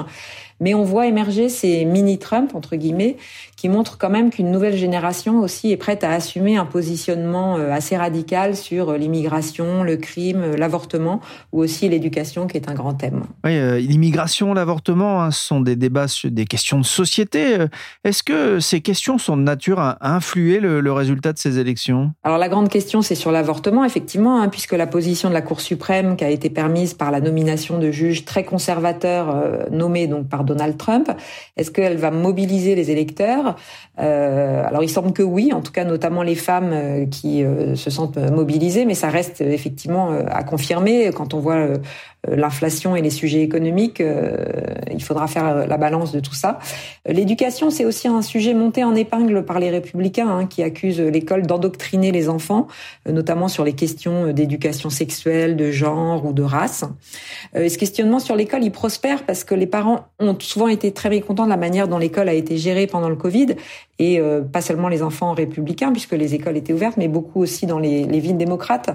Mais 0.61 0.75
on 0.75 0.83
voit 0.83 1.07
émerger 1.07 1.49
ces 1.49 1.85
mini-Trump, 1.85 2.55
entre 2.55 2.77
guillemets, 2.77 3.17
qui 3.59 3.69
montrent 3.69 3.99
quand 3.99 4.09
même 4.09 4.31
qu'une 4.31 4.53
nouvelle 4.53 4.77
génération 4.77 5.41
aussi 5.41 5.73
est 5.73 5.77
prête 5.77 6.05
à 6.05 6.13
assumer 6.13 6.57
un 6.57 6.65
positionnement 6.65 7.57
euh, 7.57 7.73
assez 7.73 7.97
radical 7.97 8.55
sur 8.55 8.91
euh, 8.91 8.97
l'immigration, 8.97 9.83
le 9.83 9.97
crime, 9.97 10.43
euh, 10.43 10.57
l'avortement, 10.57 11.21
ou 11.53 11.63
aussi 11.63 11.89
l'éducation, 11.89 12.47
qui 12.47 12.57
est 12.57 12.71
un 12.71 12.75
grand 12.75 12.95
thème. 12.95 13.25
Oui, 13.45 13.59
l'immigration, 13.81 14.55
l'avortement, 14.55 15.23
hein, 15.23 15.33
ce 15.33 15.45
sont 15.45 15.61
des 15.61 15.75
débats 15.75 16.07
sur 16.07 16.31
des 16.31 16.45
questions 16.45 16.79
de 16.79 16.85
société. 16.85 17.57
Est-ce 18.05 18.23
que 18.23 18.61
ces 18.61 18.81
questions 18.81 19.19
sont 19.19 19.37
de 19.37 19.43
nature 19.43 19.81
à 19.81 19.99
influer 20.15 20.61
le, 20.61 20.93
résultat 20.93 21.33
de 21.33 21.39
ces 21.39 21.59
élections? 21.59 22.13
Alors 22.25 22.39
la 22.39 22.49
grande 22.49 22.69
question, 22.69 23.03
c'est 23.03 23.15
sur 23.15 23.31
l'avortement, 23.33 23.85
effectivement, 23.85 24.41
hein, 24.41 24.49
puisque 24.49 24.73
la 24.73 24.87
position 24.87 25.29
de 25.29 25.35
la 25.35 25.43
Cour 25.43 25.61
suprême, 25.61 26.17
qui 26.17 26.25
a 26.25 26.31
été 26.31 26.49
permise 26.49 26.95
par 26.95 27.11
la 27.11 27.21
nomination 27.21 27.79
de 27.79 27.91
juges 27.91 28.25
très 28.25 28.45
conservateurs 28.45 29.69
nommés 29.71 30.07
donc 30.07 30.29
par 30.29 30.45
Donald 30.49 30.77
Trump, 30.77 31.11
est-ce 31.57 31.71
qu'elle 31.71 31.97
va 31.97 32.11
mobiliser 32.11 32.75
les 32.75 32.91
électeurs? 32.91 33.57
Euh, 34.01 34.63
alors 34.65 34.83
il 34.83 34.89
semble 34.89 35.13
que 35.13 35.23
oui, 35.23 35.53
en 35.53 35.61
tout 35.61 35.73
cas 35.73 35.85
notamment 35.85 36.23
les 36.23 36.37
femmes 36.37 36.71
euh, 36.73 37.07
qui 37.07 37.43
euh, 37.43 37.75
se 37.75 37.91
sentent 37.91 38.19
mobilisées, 38.19 38.85
mais 38.85 38.95
ça 38.95 39.09
reste 39.09 39.41
effectivement 39.41 40.11
à 40.29 40.43
confirmer 40.45 41.11
quand 41.15 41.35
on 41.35 41.41
voit 41.41 41.69
l'inflation 42.27 42.97
et 42.97 43.03
les 43.03 43.11
sujets 43.11 43.43
économiques. 43.43 44.03
il 44.93 45.03
faudra 45.03 45.27
faire 45.29 45.67
la 45.67 45.77
balance 45.77 46.13
de 46.13 46.21
tout 46.21 46.35
ça. 46.35 46.59
L'éducation, 47.07 47.71
c'est 47.71 47.85
aussi 47.85 48.09
un 48.09 48.23
sujet 48.23 48.55
monté 48.55 48.83
en 48.83 48.95
épingle 48.95 49.45
par 49.45 49.61
les 49.61 49.71
républicains 49.71 50.29
hein, 50.29 50.47
qui 50.47 50.63
accusent 50.63 51.01
l'école 51.01 51.47
d'endoctriner 51.47 52.11
les 52.11 52.29
enfants, 52.29 52.67
notamment 53.07 53.49
sur 53.49 53.65
les 53.65 53.75
questions 53.75 54.33
d'éducation 54.33 54.91
sexuelle, 54.91 55.57
de 55.57 55.71
genre 55.71 56.25
ou 56.25 56.33
de 56.33 56.43
race. 56.43 56.85
Et 57.55 57.69
ce 57.69 57.79
questionnement 57.79 58.19
sur 58.19 58.35
l'école, 58.37 58.65
il 58.65 58.73
prospère 58.73 59.25
parce 59.25 59.45
que 59.45 59.55
les 59.55 59.67
parents 59.67 60.09
ont 60.19 60.35
souvent 60.43 60.69
été 60.69 60.93
très 60.93 61.11
mécontents 61.11 61.45
de 61.45 61.51
la 61.51 61.57
manière 61.57 61.89
dont 61.89 61.99
l'école 61.99 62.29
a 62.29 62.35
été 62.35 62.57
gérée 62.57 62.87
pendant 62.87 63.09
le 63.09 63.17
Covid 63.17 63.57
et 63.99 64.21
euh, 64.21 64.43
pas 64.43 64.61
seulement 64.61 64.89
les 64.89 65.03
enfants 65.03 65.33
républicains 65.33 65.93
puisque 65.93 66.13
les 66.13 66.35
écoles 66.35 66.57
étaient 66.57 66.73
ouvertes, 66.73 66.97
mais 66.97 67.09
beaucoup 67.09 67.43
aussi 67.43 67.67
dans 67.67 67.79
les, 67.79 68.05
villes 68.19 68.37
démocrates. 68.37 68.91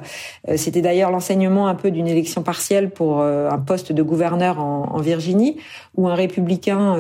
Euh, 0.48 0.58
c'était 0.58 0.82
d'ailleurs 0.82 1.12
l'enseignement 1.12 1.68
un 1.68 1.76
peu 1.76 1.92
d'une 1.92 2.08
élection 2.08 2.44
partielle 2.44 2.90
pour 2.90 3.22
euh, 3.22 3.50
un 3.50 3.58
poste 3.58 3.92
de 3.92 4.04
gouverneur 4.04 4.60
en, 4.60 5.02
Virginie, 5.04 5.58
où 5.96 6.08
un 6.08 6.16
républicain 6.16 6.96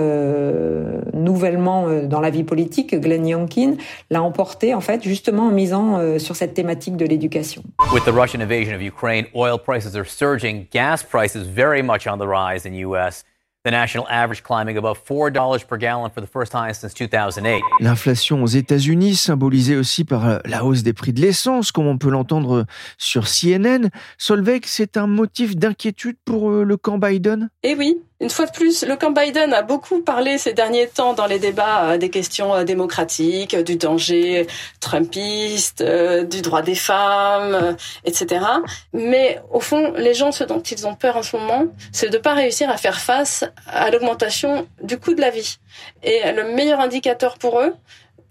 nouvellement 1.14 1.88
dans 2.04 2.20
la 2.20 2.30
vie 2.30 2.44
politique, 2.44 2.94
Glenn 3.00 3.26
Youngkin, 3.26 3.76
l'a 4.10 4.22
emporté 4.22 4.74
en 4.74 4.82
fait 4.82 5.04
justement 5.04 5.48
en 5.48 5.52
misant 5.52 6.20
sur 6.20 6.36
cette 6.36 6.54
thématique 6.54 6.98
de 6.98 7.06
l'éducation. 7.06 7.64
With 7.94 8.04
the 8.04 8.12
Russian 8.12 8.42
invasion 8.42 8.76
of 8.76 8.82
Ukraine, 8.82 9.26
oil 9.34 9.58
prices 9.58 9.96
are 9.96 10.06
surging, 10.06 10.68
gas 10.72 11.04
prices 11.10 11.48
very 11.48 11.82
much 11.82 12.08
on 12.08 12.18
the 12.18 12.28
rise 12.28 12.66
in 12.66 12.74
US. 12.86 13.24
The 13.66 13.72
national 13.72 14.06
average 14.10 14.44
climbing 14.44 14.78
above 14.78 15.00
$4 15.06 15.66
per 15.66 15.78
gallon 15.78 16.10
for 16.10 16.20
the 16.20 16.28
first 16.28 16.52
time 16.52 16.74
since 16.74 16.94
2008. 16.94 17.62
L'inflation 17.80 18.44
aux 18.44 18.48
États-Unis, 18.48 19.16
symbolisée 19.16 19.78
aussi 19.78 20.04
par 20.04 20.42
la 20.44 20.66
hausse 20.66 20.84
des 20.84 20.92
prix 20.92 21.14
de 21.14 21.22
l'essence, 21.22 21.72
comme 21.72 21.88
on 21.88 21.98
peut 21.98 22.10
l'entendre 22.10 22.66
sur 22.98 23.24
CNN. 23.24 23.90
Solveig, 24.18 24.64
c'est 24.66 24.98
un 24.98 25.08
motif 25.08 25.56
d'inquiétude 25.56 26.18
pour 26.26 26.52
euh, 26.52 26.66
le 26.66 26.76
camp 26.76 26.98
Biden? 26.98 27.50
Eh 27.64 27.74
oui, 27.76 28.02
une 28.24 28.30
fois 28.30 28.46
de 28.46 28.52
plus, 28.52 28.86
le 28.86 28.96
camp 28.96 29.12
Biden 29.12 29.54
a 29.54 29.64
beaucoup 29.64 30.02
parlé 30.02 30.38
ces 30.38 30.54
derniers 30.54 30.88
temps 30.88 31.14
dans 31.14 31.26
les 31.26 31.40
débats 31.40 31.90
euh, 31.92 31.98
des 31.98 32.10
questions 32.10 32.56
euh, 32.56 32.64
démocratiques, 32.64 33.54
du 33.54 33.76
danger 33.76 34.48
trumpiste, 34.80 35.82
euh, 35.82 36.24
du 36.24 36.42
droit 36.42 36.62
des 36.62 36.76
femmes, 36.76 37.76
etc. 38.06 38.46
Mais 38.94 39.42
au 39.52 39.60
fond, 39.60 39.92
les 39.98 40.14
gens, 40.14 40.32
ce 40.32 40.46
dont 40.46 40.62
ils 40.62 40.88
ont 40.88 40.96
peur 40.96 41.18
en 41.18 41.22
ce 41.22 41.36
moment, 41.36 41.66
c'est 41.92 42.08
de 42.08 42.18
ne 42.18 42.22
pas 42.22 42.34
réussir 42.34 42.70
à 42.70 42.78
faire 42.78 42.98
face 42.98 43.44
à 43.68 43.92
l'augmentation 43.92 44.70
du 44.82 44.98
coût 44.98 45.16
de 45.16 45.22
la 45.22 45.30
vie. 45.30 45.58
Et 46.02 46.22
le 46.32 46.46
meilleur 46.56 46.80
indicateur 46.80 47.38
pour 47.38 47.60
eux, 47.60 47.76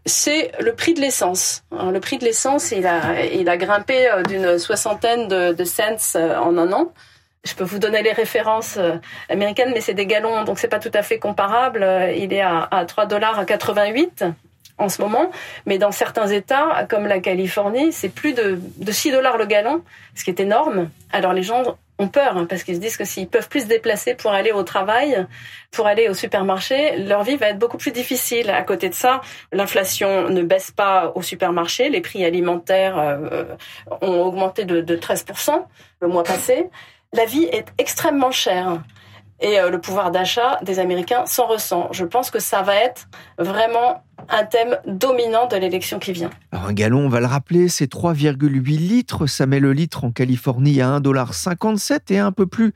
c'est 0.07 0.53
le 0.59 0.75
prix 0.75 0.95
de 0.95 1.03
l'essence. 1.03 1.65
Le 1.71 2.01
prix 2.01 2.17
de 2.17 2.25
l'essence, 2.25 2.73
il 2.73 2.87
a, 2.87 3.27
il 3.27 3.47
a 3.51 3.59
grimpé 3.59 4.11
d'une 4.27 4.59
soixantaine 4.59 5.29
de 5.29 5.65
cents 5.65 6.17
en 6.17 6.57
un 6.57 6.73
an. 6.73 6.93
Je 7.45 7.55
peux 7.55 7.65
vous 7.65 7.79
donner 7.79 8.03
les 8.03 8.13
références 8.13 8.77
euh, 8.79 8.97
américaines, 9.29 9.73
mais 9.75 9.81
c'est 9.81 9.95
des 9.95 10.07
gallons, 10.07 10.45
donc 10.45 10.59
c'est 10.59 10.69
pas 10.69 10.79
tout 10.79 10.93
à 10.95 11.03
fait 11.03 11.19
comparable. 11.19 11.83
Euh, 11.83 12.13
il 12.13 12.33
est 12.33 12.41
à, 12.41 12.69
à 12.71 12.85
3 12.85 13.07
dollars 13.07 13.45
88 13.45 14.25
en 14.79 14.89
ce 14.89 15.03
moment, 15.03 15.31
mais 15.67 15.79
dans 15.79 15.93
certains 15.93 16.29
États, 16.29 16.87
comme 16.89 17.07
la 17.07 17.21
Californie, 17.21 17.93
c'est 17.93 18.09
plus 18.09 18.33
de, 18.33 18.61
de 18.77 18.93
6 18.93 19.13
dollars 19.13 19.39
le 19.39 19.47
gallon, 19.47 19.83
ce 20.15 20.25
qui 20.25 20.31
est 20.31 20.41
énorme. 20.41 20.91
Alors 21.13 21.33
les 21.33 21.43
gens 21.43 21.77
ont 21.99 22.09
peur 22.09 22.37
hein, 22.37 22.47
parce 22.49 22.65
qu'ils 22.65 22.77
se 22.77 22.81
disent 22.81 22.97
que 22.97 23.05
s'ils 23.05 23.29
peuvent 23.29 23.49
plus 23.49 23.63
se 23.63 23.67
déplacer 23.67 24.15
pour 24.15 24.33
aller 24.33 24.51
au 24.53 24.63
travail, 24.63 25.27
pour 25.71 25.87
aller 25.87 26.09
au 26.09 26.15
supermarché, 26.15 26.97
leur 26.97 27.23
vie 27.23 27.37
va 27.37 27.49
être 27.49 27.59
beaucoup 27.59 27.77
plus 27.77 27.93
difficile. 27.93 28.51
À 28.51 28.63
côté 28.63 28.89
de 28.89 28.95
ça, 28.95 29.21
l'inflation 29.53 30.29
ne 30.29 30.43
baisse 30.43 30.71
pas 30.71 31.13
au 31.15 31.23
supermarché, 31.23 31.89
les 31.89 32.01
prix 32.01 32.25
alimentaires 32.25 32.99
euh, 32.99 33.45
ont 34.01 34.23
augmenté 34.23 34.65
de, 34.65 34.81
de 34.81 34.97
13% 34.97 35.65
le 36.01 36.09
mois 36.09 36.25
passé 36.25 36.69
la 37.13 37.25
vie 37.27 37.45
est 37.45 37.67
extrêmement 37.79 38.31
chère 38.31 38.83
et 39.41 39.59
euh, 39.59 39.71
le 39.71 39.81
pouvoir 39.81 40.11
d'achat 40.11 40.59
des 40.63 40.79
Américains 40.79 41.27
s'en 41.27 41.47
ressent. 41.47 41.89
Je 41.93 42.05
pense 42.05 42.31
que 42.31 42.39
ça 42.39 42.63
va 42.63 42.77
être 42.77 43.09
vraiment 43.39 44.05
un 44.29 44.45
thème 44.45 44.79
dominant 44.87 45.47
de 45.47 45.57
l'élection 45.57 45.99
qui 45.99 46.13
vient. 46.13 46.31
Alors 46.53 46.67
un 46.67 46.73
gallon, 46.73 47.01
on 47.01 47.09
va 47.09 47.21
le 47.21 47.27
rappeler, 47.27 47.69
c'est 47.69 47.93
3,8 47.93 48.63
litres. 48.77 49.27
Ça 49.27 49.47
met 49.47 49.61
le 49.61 49.73
litre 49.73 50.05
en 50.05 50.11
Californie 50.11 50.81
à 50.81 51.01
1,57$ 51.01 52.13
et 52.13 52.19
un 52.19 52.33
peu 52.33 52.47
plus 52.47 52.73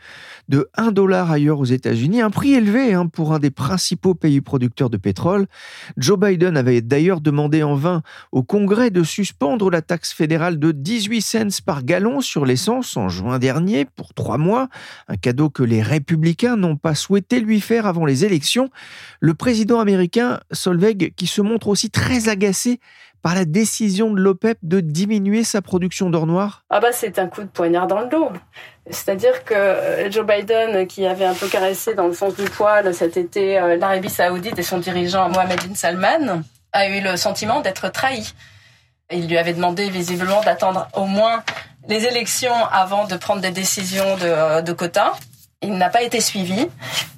de 0.49 0.69
1 0.77 0.93
dollar 0.93 1.31
ailleurs 1.31 1.61
aux 1.61 1.67
États-Unis. 1.67 2.21
Un 2.21 2.31
prix 2.31 2.55
élevé 2.55 2.95
hein, 2.95 3.07
pour 3.07 3.33
un 3.33 3.39
des 3.39 3.51
principaux 3.51 4.15
pays 4.15 4.41
producteurs 4.41 4.91
de 4.91 4.97
pétrole. 4.97 5.47
Joe 5.97 6.19
Biden 6.19 6.57
avait 6.57 6.81
d'ailleurs 6.81 7.21
demandé 7.21 7.63
en 7.63 7.75
vain 7.75 8.03
au 8.33 8.43
Congrès 8.43 8.91
de 8.91 9.03
suspendre 9.03 9.71
la 9.71 9.83
taxe 9.83 10.13
fédérale 10.13 10.59
de 10.59 10.73
18 10.73 11.23
cents 11.23 11.63
par 11.65 11.85
gallon 11.85 12.21
sur 12.21 12.45
l'essence 12.45 12.97
en 12.97 13.09
juin 13.09 13.39
dernier 13.39 13.85
pour 13.85 14.15
trois 14.15 14.39
mois. 14.39 14.69
Un 15.09 15.17
cadeau 15.17 15.51
que 15.51 15.63
les 15.63 15.83
républicains 15.83 16.57
n'ont 16.57 16.77
pas 16.77 16.95
souhaité 16.95 17.41
lui 17.41 17.61
faire 17.61 17.87
avant 17.87 18.05
les 18.05 18.25
élections. 18.25 18.71
Le 19.21 19.35
président 19.35 19.81
américain 19.81 20.41
Solveig, 20.51 21.13
qui 21.17 21.26
se 21.29 21.41
montre 21.41 21.69
aussi 21.69 21.91
très 21.91 22.29
agacé 22.29 22.81
par 23.23 23.35
la 23.35 23.45
décision 23.45 24.11
de 24.13 24.21
l'OPEP 24.21 24.59
de 24.63 24.81
diminuer 24.81 25.43
sa 25.43 25.61
production 25.61 26.11
d'or 26.11 26.27
noir 26.27 26.65
Ah 26.71 26.81
bah 26.81 26.93
c'est 26.93 27.19
un 27.19 27.27
coup 27.27 27.43
de 27.43 27.49
poignard 27.49 27.87
dans 27.87 28.01
le 28.01 28.07
dos. 28.07 28.31
C'est-à-dire 28.89 29.45
que 29.45 29.55
euh, 29.55 30.11
Joe 30.11 30.25
Biden, 30.25 30.87
qui 30.87 31.07
avait 31.07 31.25
un 31.25 31.35
peu 31.35 31.49
caressé 31.49 31.95
dans 31.95 32.07
le 32.07 32.15
sens 32.15 32.37
du 32.37 32.45
poil 32.45 32.95
cet 32.95 33.17
été 33.17 33.59
euh, 33.59 33.77
l'Arabie 33.77 34.11
saoudite 34.11 34.59
et 34.59 34.63
son 34.63 34.79
dirigeant 34.79 35.29
Mohamed 35.29 35.67
bin 35.67 35.75
Salman, 35.75 36.43
a 36.73 36.89
eu 36.89 37.01
le 37.01 37.17
sentiment 37.17 37.61
d'être 37.61 37.89
trahi. 37.89 38.33
Il 39.11 39.29
lui 39.29 39.39
avait 39.39 39.55
demandé 39.55 39.89
visiblement 39.91 40.41
d'attendre 40.43 40.89
au 40.95 41.07
moins 41.07 41.43
les 41.89 42.05
élections 42.05 42.55
avant 42.71 43.07
de 43.07 43.17
prendre 43.17 43.41
des 43.41 43.51
décisions 43.51 44.17
de, 44.19 44.25
euh, 44.25 44.63
de 44.63 44.73
quotas 44.73 45.15
il 45.63 45.77
n'a 45.77 45.89
pas 45.89 46.03
été 46.03 46.21
suivi. 46.21 46.69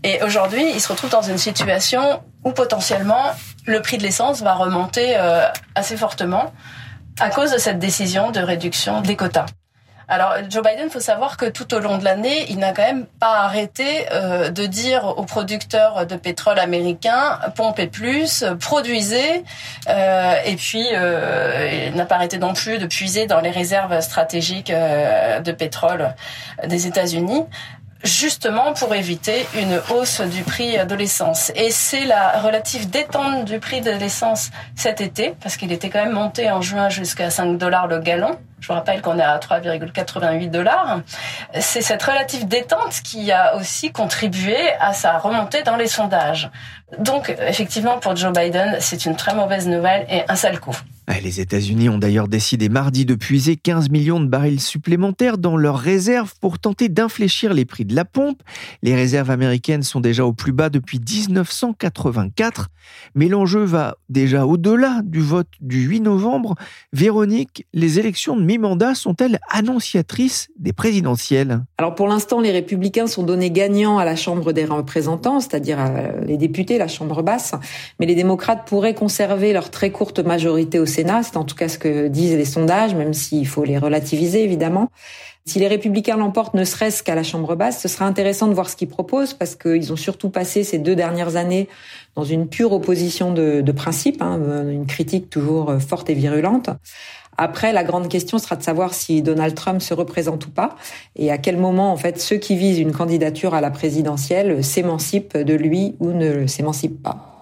Et 0.05 0.23
aujourd'hui, 0.23 0.71
il 0.73 0.81
se 0.81 0.89
retrouve 0.89 1.11
dans 1.11 1.23
une 1.23 1.39
situation 1.39 2.23
où 2.45 2.53
potentiellement 2.53 3.33
le 3.67 3.81
prix 3.83 3.99
de 3.99 4.03
l'essence 4.03 4.43
va 4.43 4.55
remonter 4.55 5.17
euh, 5.17 5.47
assez 5.75 5.97
fortement 5.97 6.53
à 7.21 7.31
cause 7.31 7.53
de 7.53 7.59
cette 7.59 7.79
décision 7.79 8.31
de 8.31 8.41
réduction 8.41 9.01
des 9.01 9.17
quotas. 9.17 9.47
Alors 10.11 10.37
Joe 10.49 10.63
Biden, 10.63 10.89
faut 10.89 11.01
savoir 11.01 11.37
que 11.37 11.45
tout 11.45 11.75
au 11.75 11.81
long 11.81 11.99
de 11.99 12.05
l'année, 12.05 12.47
il 12.49 12.59
n'a 12.59 12.73
quand 12.73 12.85
même 12.85 13.05
pas 13.05 13.41
arrêté 13.41 14.07
euh, 14.11 14.49
de 14.49 14.65
dire 14.65 15.05
aux 15.19 15.25
producteurs 15.25 16.07
de 16.07 16.17
pétrole 16.17 16.59
américains 16.59 17.39
pompez 17.57 17.89
plus, 17.89 18.43
produisez, 18.59 19.45
euh, 19.87 20.35
et 20.47 20.57
puis 20.57 20.87
il 20.89 21.95
n'a 21.95 22.07
pas 22.07 22.15
arrêté 22.15 22.39
non 22.39 22.55
plus 22.55 22.79
de 22.79 22.87
puiser 22.87 23.27
dans 23.27 23.41
les 23.41 23.51
réserves 23.51 24.01
stratégiques 24.01 24.73
de 24.73 25.53
pétrole 25.53 26.15
des 26.67 26.87
États-Unis 26.87 27.45
justement 28.05 28.73
pour 28.73 28.95
éviter 28.95 29.47
une 29.57 29.81
hausse 29.91 30.21
du 30.21 30.43
prix 30.43 30.77
de 30.87 30.95
l'essence. 30.95 31.51
Et 31.55 31.71
c'est 31.71 32.05
la 32.05 32.39
relative 32.41 32.89
détente 32.91 33.45
du 33.45 33.59
prix 33.59 33.81
de 33.81 33.91
l'essence 33.91 34.51
cet 34.77 35.01
été, 35.01 35.35
parce 35.41 35.57
qu'il 35.57 35.73
était 35.73 35.91
quand 35.91 36.05
même 36.05 36.15
monté 36.15 36.51
en 36.51 36.63
juin 36.63 36.89
jusqu'à 36.89 37.31
5 37.31 37.57
dollars 37.59 37.87
le 37.87 37.99
gallon. 37.99 38.39
Je 38.61 38.69
vous 38.69 38.75
rappelle 38.75 39.03
qu'on 39.03 39.19
est 39.19 39.23
à 39.23 39.39
3,88 39.39 40.51
dollars. 40.51 41.01
C'est 41.61 41.81
cette 41.81 42.03
relative 42.03 42.49
détente 42.49 43.01
qui 43.05 43.31
a 43.31 43.57
aussi 43.57 43.93
contribué 43.93 44.57
à 44.81 44.93
sa 44.93 45.19
remontée 45.19 45.63
dans 45.63 45.77
les 45.77 45.87
sondages. 45.87 46.51
Donc, 46.99 47.35
effectivement, 47.47 47.99
pour 47.99 48.17
Joe 48.17 48.33
Biden, 48.33 48.79
c'est 48.81 49.05
une 49.05 49.15
très 49.15 49.35
mauvaise 49.35 49.69
nouvelle 49.69 50.07
et 50.11 50.25
un 50.29 50.35
sale 50.35 50.59
coup. 50.59 50.77
Les 51.23 51.41
États-Unis 51.41 51.89
ont 51.89 51.97
d'ailleurs 51.97 52.29
décidé 52.29 52.69
mardi 52.69 53.07
de 53.07 53.15
puiser 53.15 53.57
15 53.57 53.89
millions 53.89 54.21
de 54.21 54.27
barils 54.27 54.61
supplémentaires 54.61 55.39
dans 55.39 55.57
leurs 55.57 55.79
réserves 55.79 56.35
pour 56.39 56.59
tenter 56.59 56.91
d'infléchir 56.91 57.55
les 57.55 57.65
prix 57.65 57.87
de 57.87 57.95
la 57.95 58.05
pompe. 58.05 58.43
Les 58.83 58.95
réserves 58.95 59.31
américaines 59.31 59.83
sont 59.83 60.01
déjà 60.01 60.27
au 60.27 60.35
plus 60.35 60.53
bas 60.53 60.69
depuis 60.69 61.01
1984, 61.01 62.69
mais 63.15 63.29
l'enjeu 63.29 63.65
va 63.65 63.97
déjà 64.11 64.45
au-delà 64.45 65.01
du 65.03 65.21
vote 65.21 65.49
du 65.61 65.81
8 65.81 66.01
novembre. 66.01 66.55
Véronique, 66.93 67.67
les 67.73 67.99
élections 67.99 68.37
de 68.37 68.43
mi-mandat 68.43 68.95
sont-elles 68.95 69.41
annonciatrices 69.51 70.49
des 70.59 70.75
présidentielles? 70.75 71.65
Alors 71.79 71.95
pour 71.95 72.07
l'instant, 72.07 72.41
les 72.41 72.53
républicains 72.53 73.07
sont 73.07 73.23
donnés 73.23 73.51
gagnants 73.51 73.99
à 73.99 74.05
la 74.05 74.15
Chambre 74.15 74.53
des 74.53 74.67
représentants, 74.67 75.41
c'est-à-dire 75.41 75.79
les 76.27 76.37
députés, 76.37 76.77
la 76.77 76.89
Chambre 76.89 77.23
basse, 77.23 77.55
mais 77.99 78.07
les 78.07 78.15
démocrates 78.15 78.69
pourraient 78.69 78.95
conserver 78.95 79.55
leur 79.55 79.71
très 79.71 79.91
courte 79.91 80.19
majorité 80.19 80.79
au 80.79 80.87
C'est 81.23 81.37
en 81.37 81.45
tout 81.45 81.55
cas 81.55 81.69
ce 81.69 81.79
que 81.79 82.09
disent 82.09 82.35
les 82.35 82.45
sondages, 82.45 82.95
même 82.95 83.15
s'il 83.15 83.47
faut 83.47 83.65
les 83.65 83.79
relativiser 83.79 84.43
évidemment. 84.43 84.91
Si 85.45 85.59
les 85.59 85.69
républicains 85.69 86.17
l'emportent 86.17 86.55
ne 86.55 86.65
serait-ce 86.65 87.03
qu'à 87.03 87.15
la 87.15 87.23
Chambre 87.23 87.55
basse, 87.55 87.81
ce 87.81 87.89
sera 87.89 88.05
intéressant 88.05 88.49
de 88.49 88.55
voir 88.55 88.69
ce 88.69 88.77
qu'ils 88.77 88.89
proposent 88.89 89.33
parce 89.33 89.55
qu'ils 89.55 89.93
ont 89.93 89.97
surtout 89.97 90.29
passé 90.29 90.65
ces 90.65 90.79
deux 90.79 90.97
dernières 90.97 91.37
années 91.37 91.69
dans 92.17 92.25
une 92.25 92.49
pure 92.49 92.73
opposition 92.73 93.33
de, 93.33 93.61
de 93.61 93.73
principe, 93.73 94.21
hein, 94.23 94.39
une 94.69 94.87
critique 94.87 95.31
toujours 95.31 95.73
forte 95.81 96.11
et 96.11 96.15
virulente. 96.15 96.71
Après, 97.37 97.73
la 97.73 97.85
grande 97.85 98.09
question 98.09 98.39
sera 98.39 98.57
de 98.57 98.65
savoir 98.65 98.93
si 98.93 99.23
Donald 99.23 99.55
Trump 99.55 99.81
se 99.81 99.95
représente 99.95 100.47
ou 100.47 100.51
pas, 100.51 100.75
et 101.15 101.31
à 101.31 101.39
quel 101.39 101.57
moment, 101.57 101.93
en 101.93 101.97
fait, 101.97 102.21
ceux 102.21 102.37
qui 102.37 102.57
visent 102.57 102.81
une 102.81 102.93
candidature 102.93 103.55
à 103.55 103.61
la 103.61 103.71
présidentielle 103.71 104.65
s'émancipent 104.65 105.37
de 105.37 105.55
lui 105.55 105.95
ou 106.01 106.11
ne 106.11 106.49
s'émancipent 106.49 107.01
pas. 107.01 107.38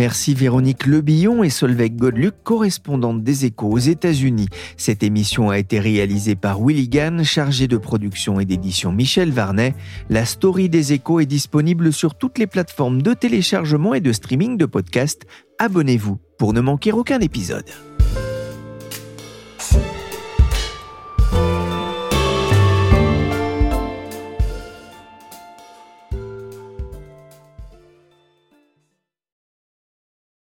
Merci 0.00 0.32
Véronique 0.32 0.86
Lebillon 0.86 1.44
et 1.44 1.50
Solveig 1.50 1.90
Godluc, 1.90 2.32
correspondante 2.42 3.22
des 3.22 3.44
échos 3.44 3.68
aux 3.68 3.78
États-Unis. 3.78 4.48
Cette 4.78 5.02
émission 5.02 5.50
a 5.50 5.58
été 5.58 5.78
réalisée 5.78 6.36
par 6.36 6.58
Willy 6.58 6.88
Gann, 6.88 7.22
chargé 7.22 7.68
de 7.68 7.76
production 7.76 8.40
et 8.40 8.46
d'édition 8.46 8.92
Michel 8.92 9.30
Varnet. 9.30 9.74
La 10.08 10.24
story 10.24 10.70
des 10.70 10.94
échos 10.94 11.20
est 11.20 11.26
disponible 11.26 11.92
sur 11.92 12.14
toutes 12.14 12.38
les 12.38 12.46
plateformes 12.46 13.02
de 13.02 13.12
téléchargement 13.12 13.92
et 13.92 14.00
de 14.00 14.12
streaming 14.12 14.56
de 14.56 14.64
podcasts. 14.64 15.26
Abonnez-vous 15.58 16.18
pour 16.38 16.54
ne 16.54 16.62
manquer 16.62 16.92
aucun 16.92 17.20
épisode. 17.20 17.68